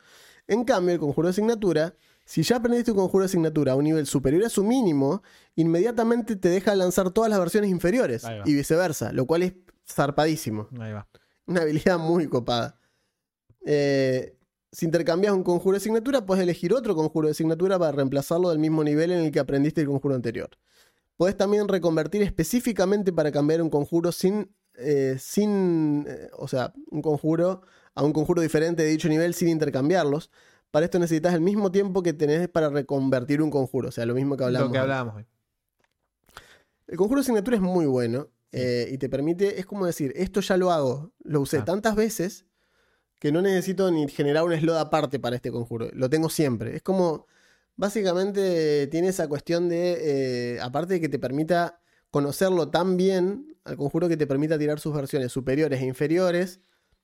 [0.47, 1.95] En cambio, el conjuro de asignatura,
[2.25, 5.23] si ya aprendiste un conjuro de asignatura a un nivel superior a su mínimo,
[5.55, 9.53] inmediatamente te deja lanzar todas las versiones inferiores y viceversa, lo cual es
[9.87, 10.67] zarpadísimo.
[10.79, 11.07] Ahí va.
[11.47, 12.79] Una habilidad muy copada.
[13.65, 14.35] Eh,
[14.71, 18.59] si intercambias un conjuro de asignatura, puedes elegir otro conjuro de asignatura para reemplazarlo del
[18.59, 20.49] mismo nivel en el que aprendiste el conjuro anterior.
[21.17, 24.53] Puedes también reconvertir específicamente para cambiar un conjuro sin.
[24.75, 27.61] eh, sin eh, o sea, un conjuro
[27.93, 30.31] a un conjuro diferente de dicho nivel sin intercambiarlos.
[30.71, 33.89] Para esto necesitas el mismo tiempo que tenés para reconvertir un conjuro.
[33.89, 34.69] O sea, lo mismo que hablamos.
[34.69, 35.25] Lo que hablábamos hoy.
[36.87, 40.39] El conjuro de asignatura es muy bueno eh, y te permite, es como decir, esto
[40.41, 41.65] ya lo hago, lo usé Ah.
[41.65, 42.45] tantas veces
[43.21, 46.75] que no necesito ni generar un slot aparte para este conjuro, lo tengo siempre.
[46.75, 47.27] Es como,
[47.75, 53.77] básicamente tiene esa cuestión de, eh, aparte de que te permita conocerlo tan bien al
[53.77, 56.61] conjuro que te permita tirar sus versiones superiores e inferiores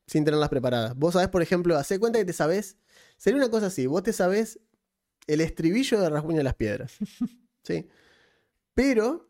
[0.08, 0.96] sin tenerlas preparadas.
[0.96, 2.78] Vos sabés, por ejemplo, hace cuenta que te sabés,
[3.18, 4.60] sería una cosa así, vos te sabés
[5.28, 6.94] el estribillo de Rasguña de las Piedras.
[7.64, 7.88] ¿Sí?
[8.74, 9.30] Pero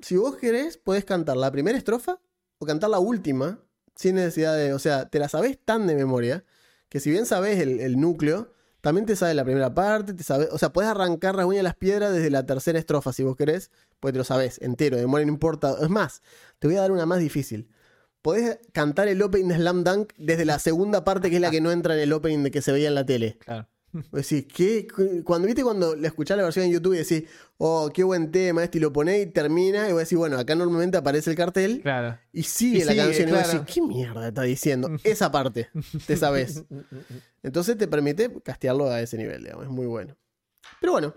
[0.00, 2.20] si vos querés, podés cantar la primera estrofa
[2.58, 3.60] o cantar la última
[3.98, 4.72] sin necesidad de.
[4.72, 6.44] O sea, te la sabés tan de memoria
[6.88, 10.48] que si bien sabés el, el núcleo, también te sabes la primera parte, te sabés,
[10.52, 13.36] o sea, podés arrancar las uñas de las piedras desde la tercera estrofa si vos
[13.36, 13.70] querés,
[14.00, 15.76] pues te lo sabés entero, de memoria no importa.
[15.82, 16.22] Es más,
[16.58, 17.68] te voy a dar una más difícil.
[18.22, 21.60] Podés cantar el opening de Slam Dunk desde la segunda parte, que es la que
[21.60, 23.38] no entra en el opening de que se veía en la tele.
[23.40, 23.68] Claro.
[24.12, 24.86] Decís, ¿qué?
[24.86, 27.24] Cu- Cuando viste cuando le escuchás la versión en YouTube y decís,
[27.56, 30.54] oh, qué buen tema, este y lo ponés y termina, y vos decís, bueno, acá
[30.54, 32.18] normalmente aparece el cartel Claro.
[32.32, 33.58] y sigue Y la sigue, canción y vos claro.
[33.60, 34.90] decís, ¿qué mierda está diciendo?
[35.04, 35.70] Esa parte,
[36.06, 36.64] te sabes.
[37.42, 40.16] Entonces te permite castearlo a ese nivel, digamos, es muy bueno.
[40.80, 41.14] Pero bueno.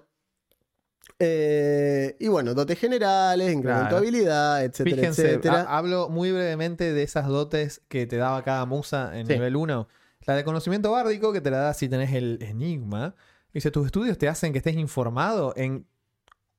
[1.19, 3.95] Eh, y bueno, dotes generales, incremento Claro.
[4.01, 5.61] de habilidad, etcétera, Fíjense, etcétera.
[5.61, 9.33] ha- hablo muy brevemente de esas dotes que te daba cada musa en Sí.
[9.33, 9.87] nivel 1.
[10.25, 13.15] La de conocimiento bárdico, que te la da si tenés el enigma.
[13.53, 15.85] Dice, tus estudios te hacen que estés informado en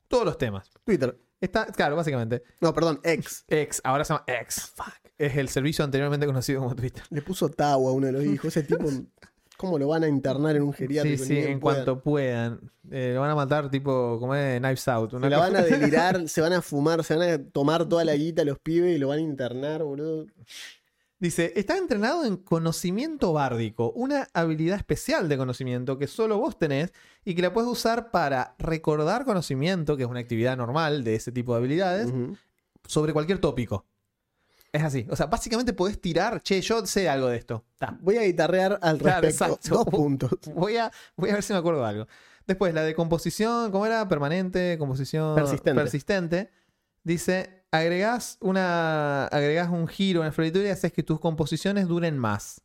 [0.09, 0.71] todos los temas.
[0.85, 1.19] Twitter.
[1.41, 2.43] Está, claro, básicamente.
[2.61, 3.45] No, perdón, X.
[3.49, 4.73] X, ahora se llama X.
[5.19, 7.03] Es el servicio anteriormente conocido como Twitter.
[7.11, 8.45] Le puso Tau a uno de los hijos.
[8.57, 8.89] Ese tipo,
[9.57, 11.25] ¿cómo lo van a internar en un Sí, geriátrico?
[11.25, 11.85] sí, bien en puedan.
[11.85, 12.71] cuanto puedan.
[12.91, 15.15] Eh, lo van a matar tipo como es Knives Out.
[15.15, 18.05] Una Se la van a delirar, se van a fumar, se van a tomar toda
[18.05, 20.27] la guita los pibes y lo van a internar, boludo.
[21.23, 26.93] Dice, está entrenado en conocimiento bárdico, una habilidad especial de conocimiento que solo vos tenés
[27.25, 31.31] y que la puedes usar para recordar conocimiento, que es una actividad normal de ese
[31.31, 32.13] tipo de habilidades,
[32.89, 33.87] sobre cualquier tópico.
[34.73, 35.07] Es así.
[35.11, 37.65] O sea, básicamente podés tirar, che, yo sé algo de esto.
[37.79, 37.97] Ta.
[38.01, 39.55] Voy a guitarrear al Claro, respecto.
[39.55, 39.77] exacto.
[39.77, 40.31] Dos puntos.
[40.57, 42.07] Voy a, voy a ver si me acuerdo de algo.
[42.49, 44.09] Después, la de composición, ¿cómo era?
[44.09, 45.81] Permanente, composición Persistente.
[45.81, 46.51] persistente.
[47.05, 52.19] Dice, agregás, una, agregás un giro en la floritura y haces que tus composiciones duren
[52.19, 52.61] más.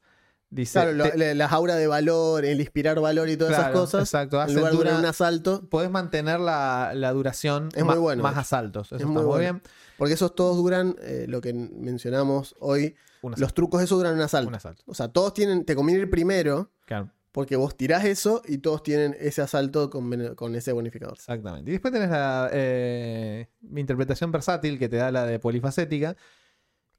[0.49, 4.01] Dice, Claro, lo- te- auras de valor, el inspirar valor y todas Claro, esas cosas.
[4.03, 5.67] exacto, En hace de durar dura- un asalto.
[5.69, 8.87] podés mantener la, la duración Es muy bueno, más asaltos.
[8.87, 9.41] Eso Es está muy muy, bueno.
[9.41, 9.61] bien.
[9.97, 12.95] Porque esos todos duran, eh, lo que mencionamos hoy,
[13.35, 14.47] los trucos esos duran un asalto.
[14.47, 14.83] Un asalto.
[14.85, 18.81] O sea, todos tienen, te conviene ir primero, Claro, porque vos tirás eso y todos
[18.83, 21.15] tienen ese asalto con, con ese bonificador.
[21.15, 21.69] exactamente.
[21.69, 26.15] Y después tenés la eh, interpretación versátil que te da la de polifacética,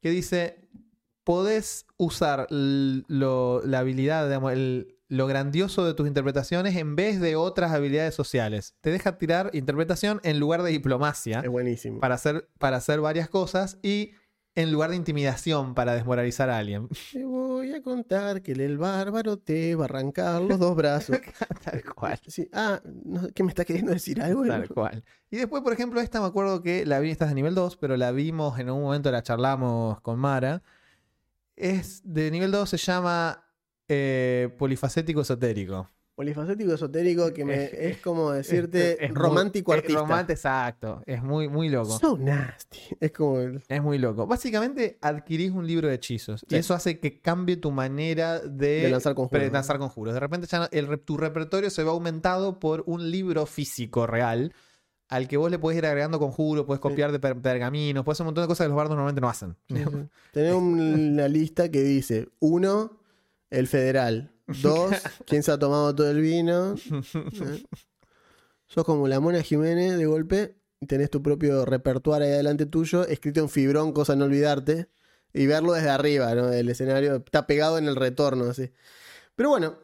[0.01, 0.69] que dice,
[1.25, 7.35] podés usar lo- la habilidad, digamos, el- lo grandioso de tus interpretaciones en vez de
[7.35, 8.75] otras habilidades sociales.
[8.83, 11.99] Te deja tirar interpretación en lugar de diplomacia Es buenísimo.
[11.99, 14.13] para hacer, para hacer varias cosas y
[14.59, 16.89] en lugar de intimidación para desmoralizar a alguien.
[17.13, 21.17] Te voy a contar que el bárbaro te va a arrancar los dos brazos.
[21.65, 22.19] Tal cual.
[22.27, 22.49] Sí.
[22.53, 24.45] Ah, no, ¿qué me está queriendo decir algo?
[24.45, 25.05] Tal cual.
[25.31, 27.77] Y después, por ejemplo, esta me acuerdo que la vi, esta es de nivel 2,
[27.77, 30.61] pero la vimos en un momento, la charlamos con Mara.
[31.55, 33.45] Es de nivel 2, se llama
[33.87, 35.89] eh, polifacético esotérico.
[36.19, 40.01] Polifacético esotérico que me, Es- como decirte Es- es muy- romántico es artista.
[40.01, 41.03] romántico, exacto.
[41.07, 41.97] Es muy, muy loco.
[41.97, 42.81] So nasty.
[42.99, 44.27] Es como el- Es muy loco.
[44.27, 46.57] Básicamente adquirís un libro de hechizos y Sí.
[46.57, 49.45] eso hace que cambie tu manera de, De lanzar conjuros.
[49.45, 50.13] de lanzar conjuros.
[50.13, 54.53] De repente ya el, tu repertorio se ve aumentado por un libro físico real
[55.09, 58.25] al que vos le podés ir agregando conjuros, puedes copiar de per- pergaminos, puedes hacer
[58.25, 59.55] un montón de cosas que los bardos normalmente no hacen.
[60.33, 62.99] Tenés una lista que dice: uno,
[63.51, 64.33] el federal.
[64.63, 64.95] Dos,
[65.27, 66.75] quién se ha tomado todo el vino.
[67.15, 67.65] ¿Eh?
[68.67, 70.57] Sos como la Mona Jiménez de golpe.
[70.81, 74.89] y Tenés tu propio repertorio ahí adelante tuyo, escrito en fibrón, cosa no olvidarte.
[75.35, 76.51] Y verlo desde arriba, ¿no?
[76.51, 78.73] El escenario está pegado en el retorno, así.
[79.37, 79.79] Pero bueno,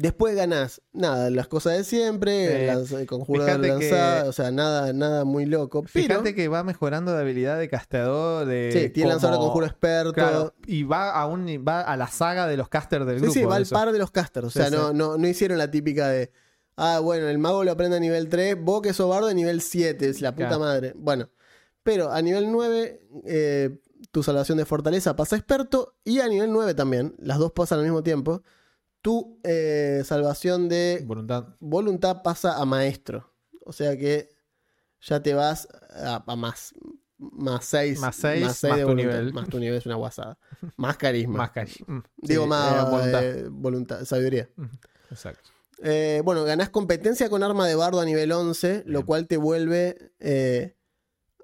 [0.00, 4.28] después ganás, nada, las cosas de siempre, Eh, lanza- el conjuro de fíjate lanzada, que-
[4.28, 5.82] o sea, nada, nada muy loco.
[5.92, 9.66] Pero, Fíjate que va mejorando de habilidad de casteador, de sí, tiene lanzador de conjuro
[9.66, 10.12] experto.
[10.14, 13.34] Claro, y va a un va a la saga de los casters del Sí, grupo.
[13.34, 13.74] sí, va de al eso.
[13.74, 14.46] par de los casters.
[14.46, 14.74] O Sí, sea, sí.
[14.76, 16.32] no, no, no hicieron la típica de.
[16.76, 19.60] Ah, bueno, el mago lo aprende a nivel 3, vos que sos bardo a nivel
[19.60, 20.60] 7, es la puta Claro.
[20.60, 20.92] madre.
[20.96, 21.28] Bueno,
[21.82, 23.78] pero a nivel 9, eh,
[24.10, 27.84] tu salvación de fortaleza pasa experto y a nivel 9 también, las dos pasan al
[27.84, 28.42] mismo tiempo.
[29.02, 31.56] Tu eh, salvación de Voluntad.
[31.60, 33.32] voluntad pasa a maestro.
[33.64, 34.28] O sea que
[35.00, 36.74] ya te vas a, a más.
[37.18, 38.00] Más 6.
[38.00, 39.32] Más seis, más tu nivel.
[39.34, 40.38] Más tu nivel es una guasada.
[40.76, 41.36] Más carisma.
[41.38, 43.24] Más cari- mm, Digo, sí, más eh, voluntad.
[43.24, 44.48] eh, voluntad, sabiduría.
[45.10, 45.50] Exacto.
[46.24, 50.12] Bueno, ganás competencia con arma de bardo a nivel 11, lo cual te vuelve.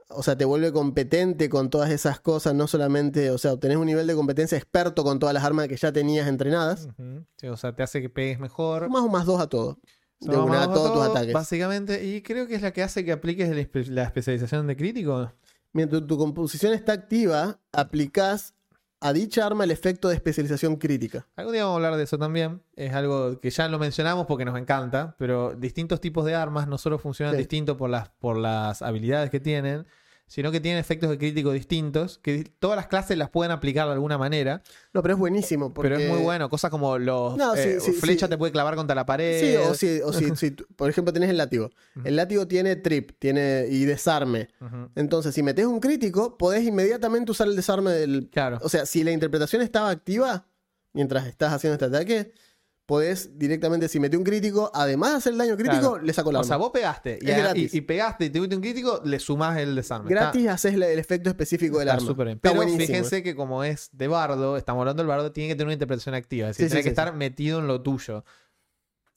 [0.08, 3.30] O sea, te vuelve competente con todas esas cosas, no solamente.
[3.30, 6.28] O sea, obtenés un nivel de competencia experto con todas las armas que ya tenías
[6.28, 6.88] entrenadas.
[7.38, 8.88] Sí, o sea, te hace que pegues mejor.
[8.88, 9.78] Más o más dos a todo.
[10.20, 11.34] De una a todos tus ataques.
[11.34, 13.48] Básicamente, y creo que es la que hace que apliques
[13.88, 15.32] la especialización de crítico.
[15.72, 18.55] Mientras tu, tu composición está activa, aplicás
[19.00, 21.26] a dicha arma el efecto de especialización crítica.
[21.36, 22.62] Algún día vamos a hablar de eso también.
[22.74, 26.78] Es algo que ya lo mencionamos porque nos encanta, pero distintos tipos de armas no
[26.78, 27.38] solo funcionan Sí.
[27.38, 29.86] distinto por las, por las habilidades que tienen,
[30.26, 33.92] sino que tienen efectos de crítico distintos, que todas las clases las pueden aplicar de
[33.92, 34.62] alguna manera,
[34.92, 35.72] No, pero es buenísimo.
[35.72, 35.88] Porque...
[35.88, 36.48] pero es muy bueno.
[36.48, 38.30] Cosas como los No, sí, eh, sí, flecha sí.
[38.30, 39.40] te puede clavar contra la pared.
[39.40, 41.70] Sí, o si, o si, por ejemplo, tenés el látigo.
[42.04, 44.48] El látigo tiene trip tiene y desarme.
[44.96, 48.28] Entonces, si metes un crítico, podés inmediatamente usar el desarme del.
[48.30, 48.58] Claro.
[48.62, 50.46] O sea, si la interpretación estaba activa
[50.92, 52.32] mientras estás haciendo este ataque,
[52.86, 55.98] podés directamente, si metés un crítico, además de hacer el daño crítico, Claro.
[55.98, 56.46] le saco la O arma.
[56.48, 57.74] sea, vos pegaste y, Es a- gratis.
[57.74, 60.08] y- y pegaste y te un crítico, le sumás el desarme.
[60.08, 62.14] Está- Gratis haces el efecto específico del Está arma.
[62.24, 62.28] bien.
[62.36, 62.86] Está Pero buenísimo.
[62.86, 66.14] fíjense que como es de bardo, estamos hablando del bardo, tiene que tener una interpretación
[66.14, 66.48] activa.
[66.48, 68.24] Es decir, Sí, sí, tiene que sí, estar metido en lo tuyo.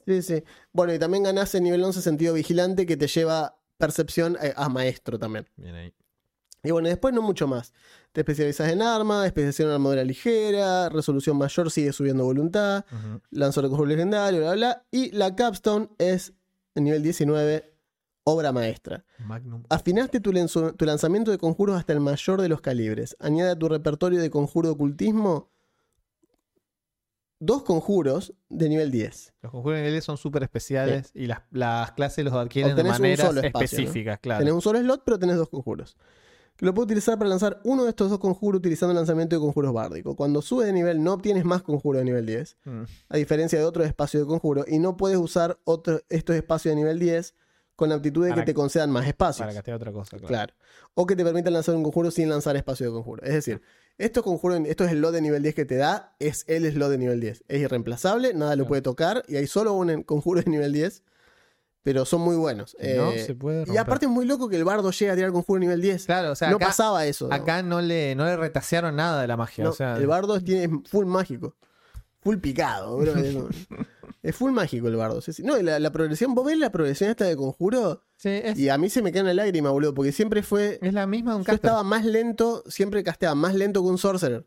[0.07, 0.43] Sí, sí.
[0.73, 4.67] Bueno, y también ganás en nivel 11 sentido vigilante que te lleva percepción eh, a
[4.67, 5.47] maestro también.
[5.57, 5.93] Bien ahí.
[6.63, 7.71] Y bueno, después no mucho más.
[8.11, 13.21] Te especializas en arma, especialización en armadura ligera, resolución mayor sigue subiendo voluntad, Ujú.
[13.29, 14.85] lanzador de conjuro legendario, bla, bla.
[14.91, 16.33] Y la capstone es
[16.73, 17.71] en nivel 19,
[18.23, 19.05] obra maestra.
[19.19, 19.63] Magnum.
[19.69, 23.15] Afinaste tu, lanzamiento de conjuros hasta el mayor de los calibres.
[23.19, 25.51] Añade a tu repertorio de conjuro de ocultismo
[27.39, 29.33] dos conjuros de nivel 10.
[29.41, 33.35] Los conjuros de niveles son súper especiales y las, las clases los adquieren de maneras
[33.35, 34.39] espacio, específicas, claro.
[34.39, 35.95] Tenés un solo slot, pero tenés dos conjuros.
[36.59, 39.73] Lo puedes utilizar para lanzar uno de estos dos conjuros utilizando el lanzamiento de conjuros
[39.73, 40.15] bárdico.
[40.15, 42.81] Cuando sube de nivel no obtienes más conjuros de nivel 10, Mm.
[43.09, 46.75] a diferencia de otros espacios de conjuro, y no puedes usar otro- estos espacios de
[46.75, 47.33] nivel 10
[47.77, 49.39] con la aptitud de Para que te que- concedan más espacios.
[49.45, 50.27] Para castear otra cosa, claro.
[50.27, 50.53] Claro.
[50.95, 53.23] O que te permitan lanzar un conjuro sin lanzar espacio de conjuro.
[53.23, 53.61] Es decir,
[53.97, 56.89] estos conjuros, esto es el slot de nivel 10 que te da, es el slot
[56.89, 57.43] de nivel 10.
[57.47, 58.67] Es irreemplazable, nada lo Claro.
[58.67, 61.03] puede tocar, y hay solo un conjuro de nivel 10,
[61.83, 62.75] pero son muy buenos.
[62.79, 65.15] Y no Eh, se puede y aparte es muy loco que el bardo llegue a
[65.15, 66.05] tirar conjuro nivel 10.
[66.05, 67.31] Claro, o sea, no acá, pasaba eso.
[67.31, 69.63] acá no le, no le retasearon nada de la magia.
[69.63, 71.55] No, o sea, el bardo es- tiene, full mágico.
[72.21, 73.13] Full picado, bro.
[74.21, 75.21] Es, full mágico el bardo.
[75.43, 78.77] No, la, la progresión, vos ves la progresión esta de conjuro sí, es, y a
[78.77, 80.77] mí se me cae una lágrima, boludo, porque siempre fue...
[80.81, 81.67] es la misma de un Yo caster.
[81.69, 84.45] estaba más lento, siempre casteaba más lento que un sorcerer.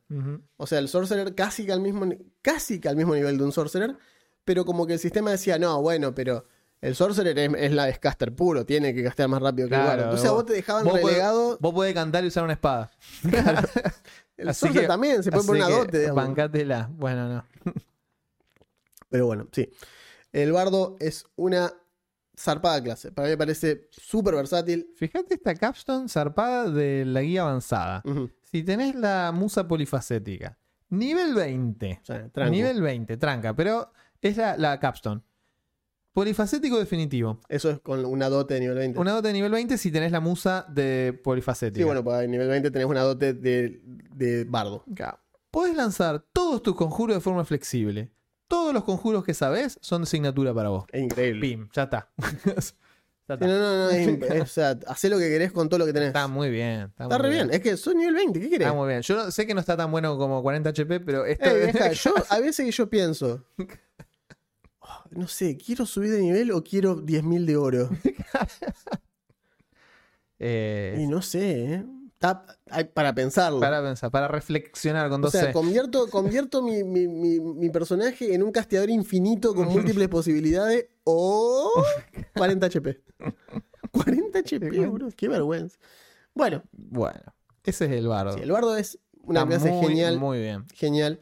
[0.59, 2.07] O sea, el sorcerer casi que al mismo,
[2.43, 3.97] casi que al mismo nivel de un sorcerer,
[4.45, 6.45] pero como que el sistema decía, no, bueno, pero
[6.83, 9.81] El Sorcerer es, es la es caster puro, tiene que castear más rápido que el
[9.81, 10.03] Claro, bardo.
[10.05, 11.57] Entonces a vos- vos te dejaban vos podés- relegado.
[11.61, 12.91] Vos podés cantar y usar una espada.
[14.37, 15.99] El Así Sorcerer que- también se puede poner una dote.
[16.01, 16.25] digamos.
[16.25, 16.91] Bancátela.
[16.93, 17.45] Bueno, no.
[19.09, 19.69] Pero bueno, sí.
[20.33, 21.73] El bardo es una
[22.37, 23.13] zarpada clase.
[23.13, 24.91] Para mí me parece súper versátil.
[24.97, 28.03] Fíjate esta capstone zarpada de la guía avanzada.
[28.51, 30.59] Si tenés la musa polifacética,
[30.89, 31.99] nivel 20.
[32.03, 32.57] O sea, tranqui.
[32.57, 35.21] Nivel 20, tranca, pero es la, la capstone.
[36.13, 37.41] Polifacético definitivo.
[37.49, 38.99] Eso es con una dote de nivel 20.
[38.99, 41.79] Una dote de nivel 20 si tenés la musa de polifacética.
[41.81, 43.81] Sí, bueno, para nivel 20 tenés una dote de,
[44.15, 44.85] de bardo.
[44.93, 45.19] Acá.
[45.51, 48.11] Podés lanzar todos tus conjuros de forma flexible.
[48.49, 50.85] Todos los conjuros que sabés son de asignatura para vos.
[50.93, 51.41] Es increíble.
[51.41, 52.11] Pim, ya está.
[53.29, 53.47] Ya Sí, está.
[53.47, 53.91] no, no, no.
[53.91, 56.09] es imp- es- o sea, hacé lo que querés con todo lo que tenés.
[56.09, 56.83] Está muy bien.
[56.91, 57.51] Está, muy re bien.
[57.53, 58.41] Es que sos nivel 20.
[58.41, 58.67] ¿Qué querés?
[58.67, 59.01] Está muy bien.
[59.01, 61.93] Yo no- sé que no está tan bueno como 40 HP, pero esto Ey, deja,
[61.93, 63.45] yo, a veces que yo pienso,
[65.11, 67.89] no sé, ¿quiero subir de nivel o quiero 10.000 de oro?
[70.39, 71.85] Eh, Y no sé, ¿eh?
[72.15, 72.45] Está
[72.95, 73.61] para pensarlo.
[73.61, 75.39] para pensar, para reflexionar con o 12.
[75.41, 80.87] sea, convierto, convierto mi, mi- mi- mi personaje en un casteador infinito con múltiples posibilidades
[81.05, 81.71] o
[82.35, 83.01] 40 HP.
[83.93, 85.79] 40 HP, bro, qué vergüenza.
[86.35, 87.35] Bueno, Bueno,
[87.65, 88.33] ese es el bardo.
[88.35, 90.19] sí, el bardo es una Está clase muy, genial.
[90.19, 90.65] Muy bien.
[90.75, 91.21] Genial.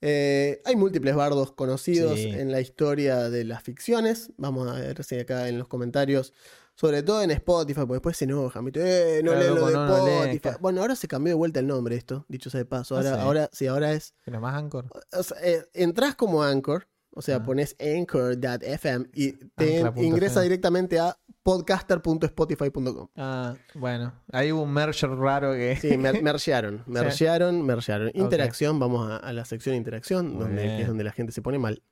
[0.00, 2.28] Eh, hay múltiples bardos conocidos Sí.
[2.30, 4.30] en la historia de las ficciones.
[4.36, 6.32] Vamos a ver si acá en los comentarios,
[6.74, 8.66] sobre todo en Spotify, porque después se enojan.
[8.74, 10.56] Eh, no Claro, leen lo de no, no Spotify.
[10.60, 12.96] Bueno, ahora se cambió de vuelta el nombre esto, dicho sea de paso.
[12.96, 14.14] Ah, Ahora, ahora sí, ahora es.
[14.24, 14.86] ¿Pero más Anchor?
[15.12, 17.42] o sea, eh, entras como Anchor, o sea, Ah.
[17.44, 23.08] pones anchor.fm y te ingresa directamente a podcaster.spotify.com.
[23.16, 24.12] Ah, bueno.
[24.32, 25.76] Ahí hubo un merger raro que.
[25.76, 28.10] Sí, mer mergearon, mergearon, mergearon.
[28.14, 31.42] Interacción, vamos a, a la sección interacción, Muy donde, que es donde la gente se
[31.42, 31.82] pone mal.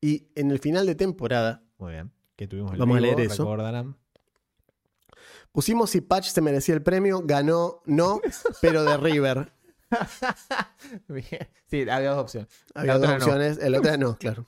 [0.00, 2.12] Y en el final de temporada Muy bien.
[2.36, 3.44] Que tuvimos el Vamos a leer eso.
[3.44, 3.96] recordarán.
[5.52, 8.20] pusimos si Patch se merecía el premio, ganó, no,
[8.60, 9.52] pero de River.
[11.08, 11.48] Bien.
[11.70, 12.48] Sí, había dos opciones.
[12.74, 13.14] Había La dos no.
[13.14, 14.46] opciones, el otra no, claro.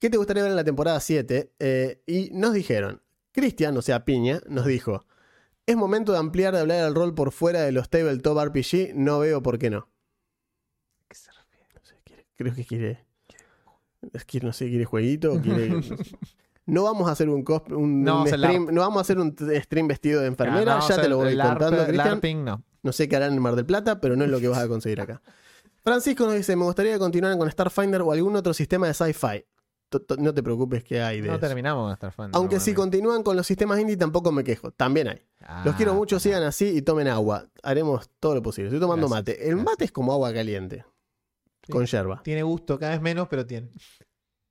[0.00, 1.52] ¿Qué te gustaría ver en la temporada 7?
[1.58, 5.04] Eh, y nos dijeron, Cristian, o sea, Piña, nos dijo,
[5.66, 9.18] es momento de ampliar, de hablar el rol por fuera de los tabletop RPG, no
[9.20, 9.88] veo por qué no.
[11.08, 11.66] ¿Qué se refiere?
[11.74, 13.04] No sé, quiere- creo que quiere.
[14.12, 15.68] Es que no sé, quiere jueguito o quiere.
[16.66, 18.98] No vamos a hacer un, cosp- un, No un vamos a hacer stream, no vamos
[18.98, 22.20] a hacer un stream vestido de enfermera, no, ya te lo voy contando, Cristian.
[22.44, 22.64] No.
[22.84, 24.68] No sé qué harán en Mar del Plata, pero no es lo que vas a
[24.68, 25.20] conseguir acá.
[25.82, 29.44] Francisco nos dice, me gustaría que continuaran con Starfinder o algún otro sistema de sci-fi.
[30.18, 31.40] No te preocupes que hay de No eso.
[31.40, 32.36] terminamos con Starfinder.
[32.36, 34.70] Aunque si continúan con los sistemas indie tampoco me quejo.
[34.70, 35.16] También hay.
[35.64, 36.20] Los Ah, quiero mucho, pará.
[36.20, 37.48] sigan así y tomen agua.
[37.62, 38.68] Haremos todo lo posible.
[38.68, 39.42] Estoy tomando Gracias, mate.
[39.44, 39.64] El gracias.
[39.64, 40.84] mate es como agua caliente.
[41.66, 41.72] Sí.
[41.72, 42.20] Con yerba.
[42.22, 43.70] Tiene gusto, cada vez menos, pero tiene.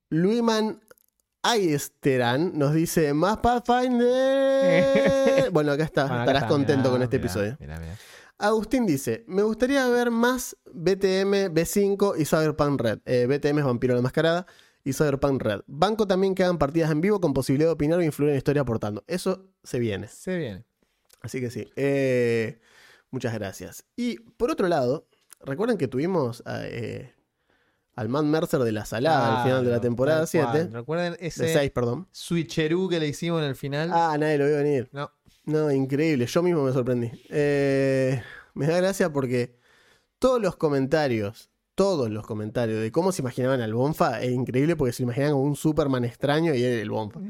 [0.10, 0.82] Luiman
[1.44, 5.50] Ayesteran nos dice más Pathfinder.
[5.52, 6.04] bueno, acá está.
[6.04, 7.58] Bueno, acá Estarás está, contento mirá, con este mirá, episodio.
[7.60, 7.96] mirá, mirá.
[8.38, 13.00] Agustín dice: Me gustaría ver más BTM B5 y Cyberpunk Red.
[13.06, 14.46] Eh, BTM es Vampiro la Mascarada
[14.84, 15.62] y Cyberpunk Red.
[15.68, 18.38] Banco también que hagan partidas en vivo con posibilidad de opinar o influir en la
[18.38, 19.04] historia aportando.
[19.08, 20.08] Eso se viene.
[20.08, 20.66] Se viene.
[21.22, 21.70] Así que sí.
[21.76, 22.60] Eh,
[23.12, 23.86] muchas gracias.
[23.96, 25.08] Y por otro lado,
[25.42, 27.14] recuerden que tuvimos a, eh,
[27.96, 30.46] al Man Mercer de la Salada al final de la temporada tal 7.
[30.48, 30.72] cual.
[30.74, 32.08] Recuerden De ese 6, perdón.
[32.12, 33.90] switcheroo que le hicimos en el final.
[33.94, 34.90] Ah, nadie lo vio venir.
[34.94, 35.12] No.
[35.46, 36.26] No, increíble.
[36.28, 37.12] Yo mismo me sorprendí.
[37.30, 38.22] Eh,
[38.54, 39.58] me da gracia porque
[40.20, 41.50] todos los comentarios,
[41.80, 45.46] todos los comentarios de cómo se imaginaban al Bonfa es increíble porque se imaginaban como
[45.46, 47.22] un Superman extraño y era el Bonfa.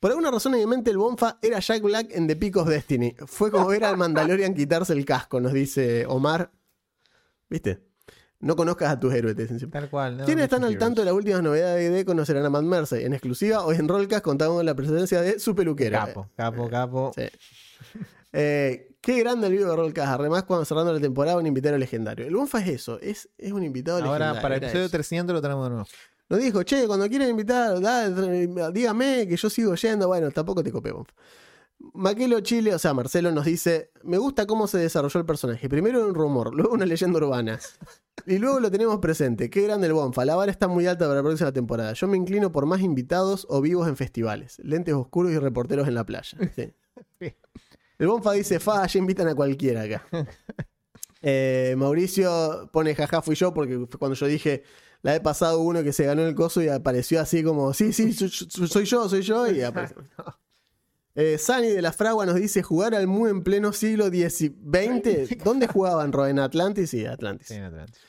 [0.00, 2.66] Por alguna razón en mi mente el Bonfa era Jack Black en The Peak of
[2.66, 3.14] Destiny.
[3.26, 6.50] Fue como ver al Mandalorian quitarse el casco, nos dice Omar.
[7.50, 7.82] ¿Viste?
[8.40, 9.78] No conozcas a tus héroes, te dicen siempre.
[9.78, 10.16] Tal cual.
[10.16, 13.02] no, ¿Quiénes están al tanto de las últimas novedades de conocerán a Matt Mercer?
[13.02, 15.98] En exclusiva o en Rollcast contamos con la presencia de su peluquero.
[15.98, 17.12] Capo, capo, capo.
[17.14, 17.24] Sí.
[18.32, 20.18] Eh, qué grande el video de Rollcast.
[20.20, 22.26] Además, cuando cerrando la temporada, un invitado legendario.
[22.26, 24.26] El Bonfa es eso, es, es un invitado legendario.
[24.28, 24.92] Ahora, para el episodio eso.
[24.92, 25.86] 300 lo tenemos de nuevo.
[26.28, 30.08] Nos dijo, che, cuando quieren invitar, da- dígame que yo sigo yendo.
[30.08, 31.12] Bueno, tampoco te copé, Bonfa.
[31.92, 35.68] Maquelo Chile, o sea, Marcelo nos dice: Me gusta cómo se desarrolló el personaje.
[35.68, 37.58] Primero un rumor, luego una leyenda urbana.
[38.26, 39.50] Y luego lo tenemos presente.
[39.50, 40.24] Qué grande el Bonfa.
[40.24, 41.92] La vara está muy alta para la próxima temporada.
[41.92, 44.58] Yo me inclino por más invitados o vivos en festivales.
[44.64, 46.38] Lentes oscuros y reporteros en la playa.
[46.56, 46.72] Sí.
[48.04, 50.06] El Bonfa dice: Fa, ya invitan a cualquiera acá.
[51.26, 54.62] Eh, Mauricio pone jaja, fui yo, porque fue cuando yo dije.
[55.00, 58.12] La vez pasado uno que se ganó el coso y apareció así como: Sí, sí,
[58.12, 59.50] soy, soy yo, soy yo.
[59.50, 59.96] Y apareció.
[61.16, 64.50] Eh, Sani de la Fragua nos dice jugar al MU en pleno siglo XX.
[65.44, 66.26] ¿Dónde jugaban, Ro?
[66.26, 66.90] ¿En Atlantis?
[66.90, 67.46] Sí, Atlantis.
[67.46, 68.00] Sí, en Atlantis.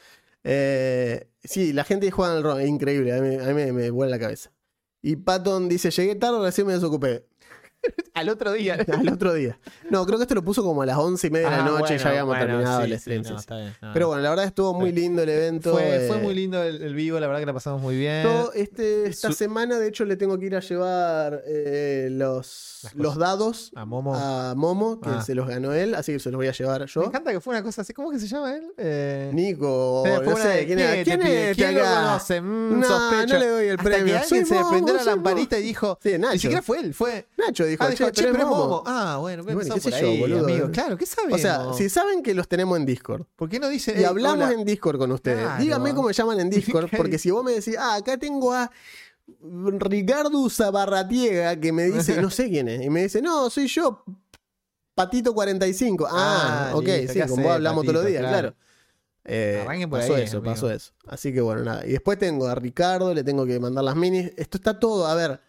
[0.43, 3.71] Eh, sí, la gente que juega al RO es increíble, a mí, a mí me,
[3.71, 4.51] me vuela la cabeza.
[5.03, 7.27] Y Patton dice, llegué tarde, recién me desocupé.
[8.13, 8.77] Al otro día.
[8.99, 9.57] Al otro día.
[9.89, 11.65] No, creo que esto lo puso como a las once y media de la Ah,
[11.67, 13.21] noche, bueno, ya habíamos bueno, terminado sí, el sí, stream.
[13.23, 13.39] no, sí, sí.
[13.39, 14.07] está bien, no, Pero no.
[14.07, 15.71] bueno, la verdad estuvo muy lindo el evento.
[15.73, 18.25] Fue, fue eh, muy lindo el, el vivo, la verdad que la pasamos muy bien.
[18.53, 23.17] Este, esta Su- semana, de hecho, le tengo que ir a llevar eh, los, los
[23.17, 24.15] dados A Momo.
[24.15, 25.21] a Momo, que Ah.
[25.21, 27.03] se los ganó él, así que se los voy a llevar Me yo.
[27.03, 27.93] encanta que fue una cosa así.
[27.93, 28.63] ¿Cómo que se llama él?
[28.77, 30.91] Eh, Nico, eh, no sé, de, ¿quién, era?
[30.93, 31.49] te ¿Quién pide?
[31.51, 31.95] es ¿Quién lo acá?
[32.01, 32.41] conoce?
[32.41, 33.33] Mm, No, sospecho.
[33.33, 34.13] no le doy el Hasta premio.
[34.13, 35.99] que alguien se prendió la lamparita y dijo.
[36.01, 36.33] Sí, Nacho.
[36.33, 37.27] Ni siquiera fue él, fue.
[37.37, 38.67] Nacho dijo, Ah, dijo, che, che, pero pero es es Momo.
[38.67, 38.83] Momo.
[38.85, 40.45] Ah, bueno, bueno, qué sé yo, boludo.
[40.45, 40.71] amigo.
[40.71, 41.39] Claro, ¿qué sabemos?
[41.39, 44.03] O sea, si saben que los tenemos en Discord ¿Por qué no dice y "Ey,
[44.05, 44.53] hablamos hola"?
[44.59, 45.63] en Discord con ustedes, Claro.
[45.63, 46.49] díganme cómo me llaman en
[46.85, 48.71] Discord, porque si vos me decís, ah, acá tengo a
[49.79, 54.03] Ricardo Zabarratiega que me dice, no sé quién es, y me dice, no, soy yo,
[54.93, 56.07] Patito 45.
[56.09, 58.53] Ah, Ah, ok, listo, sí, ¿qué como vos hablamos todos los días, Claro.
[58.53, 58.55] claro.
[59.27, 60.53] Eh, por pasó ahí, eso, amigo.
[60.53, 60.93] pasó eso.
[61.07, 61.85] Así que bueno, nada.
[61.85, 64.31] Y después tengo a Ricardo, le tengo que mandar las minis.
[64.37, 65.41] Esto está todo, a ver.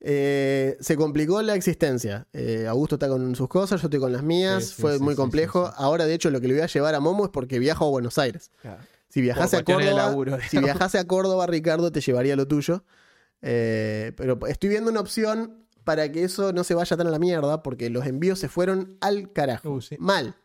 [0.00, 2.26] Eh, se complicó la existencia.
[2.32, 4.64] Eh, Augusto está con sus cosas, yo estoy con las mías.
[4.64, 5.72] Sí, sí, Fue sí, muy complejo.
[5.76, 7.90] Ahora, de hecho, lo que le voy a llevar a Momo es porque viajo a
[7.90, 8.50] Buenos Aires.
[8.62, 8.82] Claro.
[9.08, 12.84] Si viajase, a Córdoba, laburo, si viajase a Córdoba, Ricardo, te llevaría lo tuyo.
[13.42, 17.18] Eh, pero estoy viendo una opción para que eso no se vaya tan a la
[17.18, 19.70] mierda, porque los envíos se fueron al carajo.
[19.70, 19.80] Uh.
[19.98, 20.36] Mal.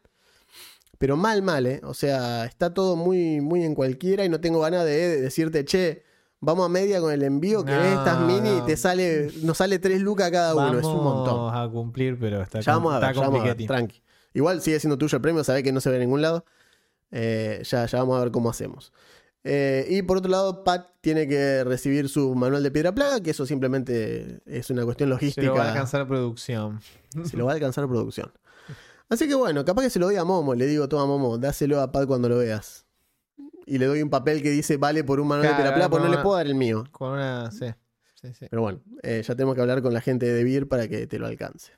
[0.97, 1.81] Pero mal, mal, ¿eh?
[1.83, 5.63] O sea, está todo muy, muy en cualquiera y no tengo ganas de, de decirte,
[5.63, 6.03] che,
[6.39, 8.65] vamos a media con el envío, que No, estas mini y no.
[8.65, 11.35] te sale, nos sale 3 lucas cada uno, es un montón.
[11.35, 13.67] Vamos a cumplir, pero está, Ya vamos a está ver, ya vamos a ver, complicating.
[13.67, 14.01] tranqui.
[14.33, 16.45] Igual sigue siendo tuyo el premio, sabés que no se ve en ningún lado.
[17.11, 18.91] Eh, ya, ya vamos a ver cómo hacemos.
[19.47, 23.29] Eh, y por otro lado, Pat tiene que recibir su manual de piedra plaga, que
[23.31, 25.47] eso simplemente es una cuestión Se logística.
[25.47, 26.81] lo va a alcanzar producción.
[27.23, 28.31] Se lo va a alcanzar producción.
[29.07, 30.55] Así que bueno, capaz que se lo doy a Momo.
[30.55, 32.84] Le digo, toma Momo, dáselo a Pat cuando lo veas.
[33.65, 36.03] Y le doy un papel que dice vale por un manual de Claro, plaga, pues
[36.03, 36.83] no le puedo dar el mío.
[36.91, 37.51] Con una.
[37.51, 37.65] Sí.
[38.21, 38.47] Sí, sí.
[38.49, 41.19] Pero bueno, eh, ya tenemos que hablar con la gente de Beer para que te
[41.19, 41.71] lo alcance.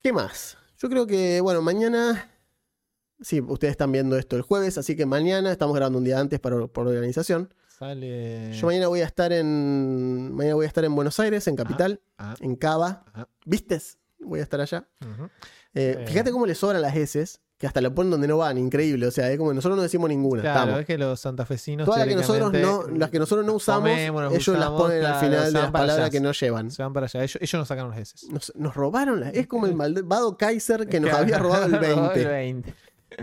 [0.00, 0.56] ¿Qué más?
[0.78, 2.30] Yo creo que, bueno, mañana.
[3.20, 6.38] Sí, ustedes están viendo esto el jueves, así que mañana estamos grabando un día antes
[6.38, 7.52] para, por organización.
[7.66, 8.52] Sale.
[8.52, 10.32] Yo mañana voy a estar en.
[10.34, 13.04] Mañana voy a estar en Buenos Aires, en Capital, Ah, en Cava.
[13.12, 13.28] Ajá.
[13.44, 13.98] ¿Vistes?
[14.20, 14.88] Voy a estar allá.
[15.74, 16.04] Eh, Eh.
[16.06, 19.06] Fíjate cómo le sobran las S, que hasta lo ponen donde no van, increíble.
[19.06, 20.42] O sea, es como nosotros no decimos ninguna.
[20.42, 20.80] Claro, estamos.
[20.80, 21.84] es que los santafesinos.
[21.86, 25.14] Todas las que nosotros no, las que nosotros no usamos, comemos, ellos las ponen claro,
[25.16, 26.10] al final de las palabras allá.
[26.10, 26.70] que no llevan.
[26.70, 27.20] Se van para allá.
[27.24, 28.26] Ellos, ellos nos sacaron los S.
[28.32, 32.24] Nos, nos robaron la- Es como el malvado Kaiser que nos había robado el 20.
[32.26, 32.74] 20.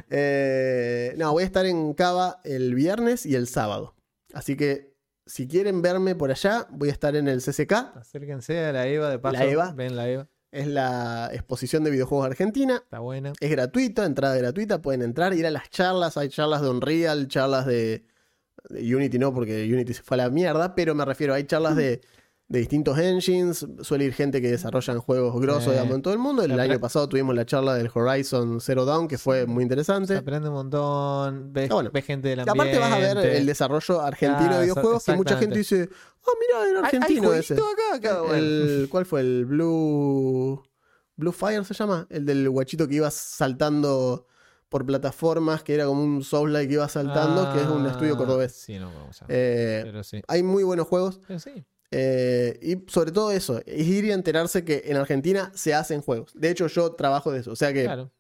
[0.10, 3.96] Eh, no, voy a estar en Cava el viernes y el sábado.
[4.34, 4.94] Así que
[5.26, 7.72] si quieren verme por allá, voy a estar en el CCK.
[7.96, 9.38] Acérquense a la Eva de paso.
[9.38, 9.74] La Eva.
[9.76, 10.28] Ven la Eva.
[10.56, 12.76] Es la exposición de videojuegos argentina.
[12.84, 13.34] Está buena.
[13.40, 14.82] Es gratuita, entrada gratuita.
[14.82, 16.16] Pueden entrar, ir a las charlas.
[16.18, 18.06] Hay charlas de Unreal, charlas de,
[18.70, 20.74] de Unity, no, porque Unity se fue a la mierda.
[20.74, 22.00] Pero me refiero, hay charlas de,
[22.48, 23.68] de distintos engines.
[23.82, 25.70] Suele ir gente que desarrollan juegos grosos, Sí.
[25.72, 26.42] digamos, en todo el mundo.
[26.44, 29.64] El Se año pasado tuvimos la charla del Horizon Zero Dawn, que fue muy Se
[29.64, 30.16] interesante.
[30.16, 31.52] aprende un montón.
[31.52, 31.90] Ves, Ah, bueno.
[31.94, 32.78] ves gente del Y ambiente.
[32.78, 35.90] aparte vas a ver el desarrollo argentino de videojuegos que mucha gente dice,
[36.28, 37.56] ah, mira, era argentino ¿Hay ese.
[37.56, 38.22] jueguito acá?
[38.22, 38.34] Bueno.
[38.36, 39.22] El, ¿Cuál fue?
[39.22, 40.64] El Blue...
[41.18, 42.08] Blue Fire se llama.
[42.10, 44.28] El del guachito que iba saltando
[44.70, 48.52] por plataformas, que era como un Souls-like que iba saltando, que es un estudio cordobés.
[48.54, 50.22] Ah, Sí, no vamos a Eh, Pero sí.
[50.28, 51.22] hay muy buenos juegos.
[51.28, 51.64] Pero sí.
[51.92, 56.32] eh, y sobre todo eso, es ir y enterarse que en Argentina se hacen juegos.
[56.34, 57.52] De hecho, yo trabajo de eso.
[57.52, 58.12] O sea que Claro.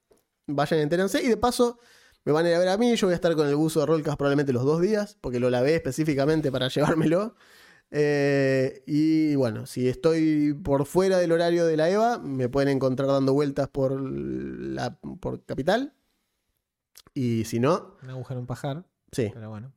[0.47, 1.21] vayan, entérense.
[1.21, 1.79] Y de paso,
[2.23, 2.95] me van a ir a ver a mí.
[2.95, 5.49] Yo voy a estar con el buzo de Rollcast probablemente los dos días, porque lo
[5.49, 7.35] lavé específicamente para llevármelo.
[7.91, 13.07] Eh, y bueno, si estoy por fuera del horario de la EVA, me pueden encontrar
[13.07, 15.93] dando vueltas por, la, por Capital.
[17.13, 18.85] Y si no, Un agujero, un pajar.
[19.11, 19.29] sí.
[19.33, 19.71] Pero bueno.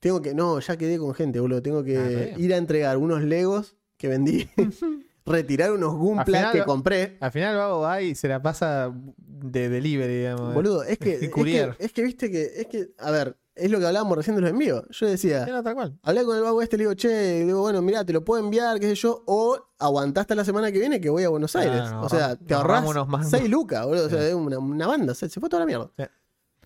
[0.00, 0.34] Tengo que.
[0.34, 1.62] No, ya quedé con gente, boludo.
[1.62, 1.98] Tengo Ah, que
[2.34, 2.40] bien.
[2.40, 4.48] ir a entregar unos Legos que vendí.
[5.26, 7.16] retirar unos final que compré.
[7.20, 10.54] Al final Vago va y se la pasa de delivery, digamos.
[10.54, 11.30] Boludo, es que, es que.
[11.30, 11.76] courier.
[11.78, 12.42] es que viste que.
[12.56, 12.90] Es que.
[12.98, 14.84] A ver, es lo que hablábamos recién de los envíos.
[14.90, 15.46] Yo decía.
[15.46, 15.98] No, tal cual.
[16.02, 18.42] Hablé con el vago este, le digo, che, le digo, bueno, mira, te lo puedo
[18.42, 21.54] enviar, qué sé yo, o aguantá hasta la semana que viene que voy a Buenos
[21.56, 21.82] Aires.
[22.00, 23.28] o sea, te mangos.
[23.28, 24.06] 6 lucas, boludo.
[24.06, 25.90] O sea, una, una banda, se, se fue toda la mierda.
[25.96, 26.04] Sí.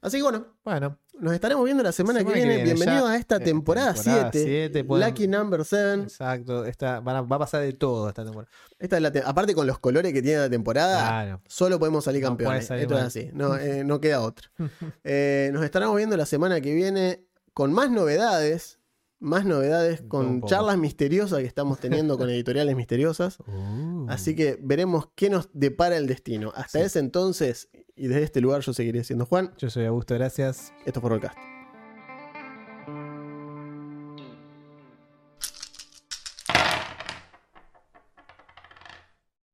[0.05, 0.99] Así que bueno, Bueno.
[1.19, 2.63] nos estaremos viendo la semana, Semana que que viene.
[2.63, 4.45] viene, Bienvenidos ya, a esta temporada temporada 7.
[4.45, 6.03] siete, pueden- Lucky Number 7.
[6.03, 6.67] Exacto.
[6.67, 8.51] Esta, van a- va a pasar de todo esta temporada.
[8.79, 11.41] Esta es la te- aparte con los colores que tiene la temporada, Claro.
[11.49, 12.67] solo podemos salir No campeones.
[12.67, 14.51] salir Esto es así, no, eh, no queda otra.
[15.05, 17.25] Eh, nos estaremos viendo la semana que viene
[17.55, 18.79] con más novedades,
[19.21, 23.39] más novedades con charlas misteriosas que estamos teniendo con editoriales misteriosas.
[23.47, 24.05] Uh.
[24.11, 26.53] Así que veremos qué nos depara el destino.
[26.55, 26.85] Hasta Sí.
[26.85, 30.73] ese entonces, y desde este lugar yo seguiré siendo Juan, Yo soy Augusto, gracias.
[30.85, 31.54] esto fue Rollcast.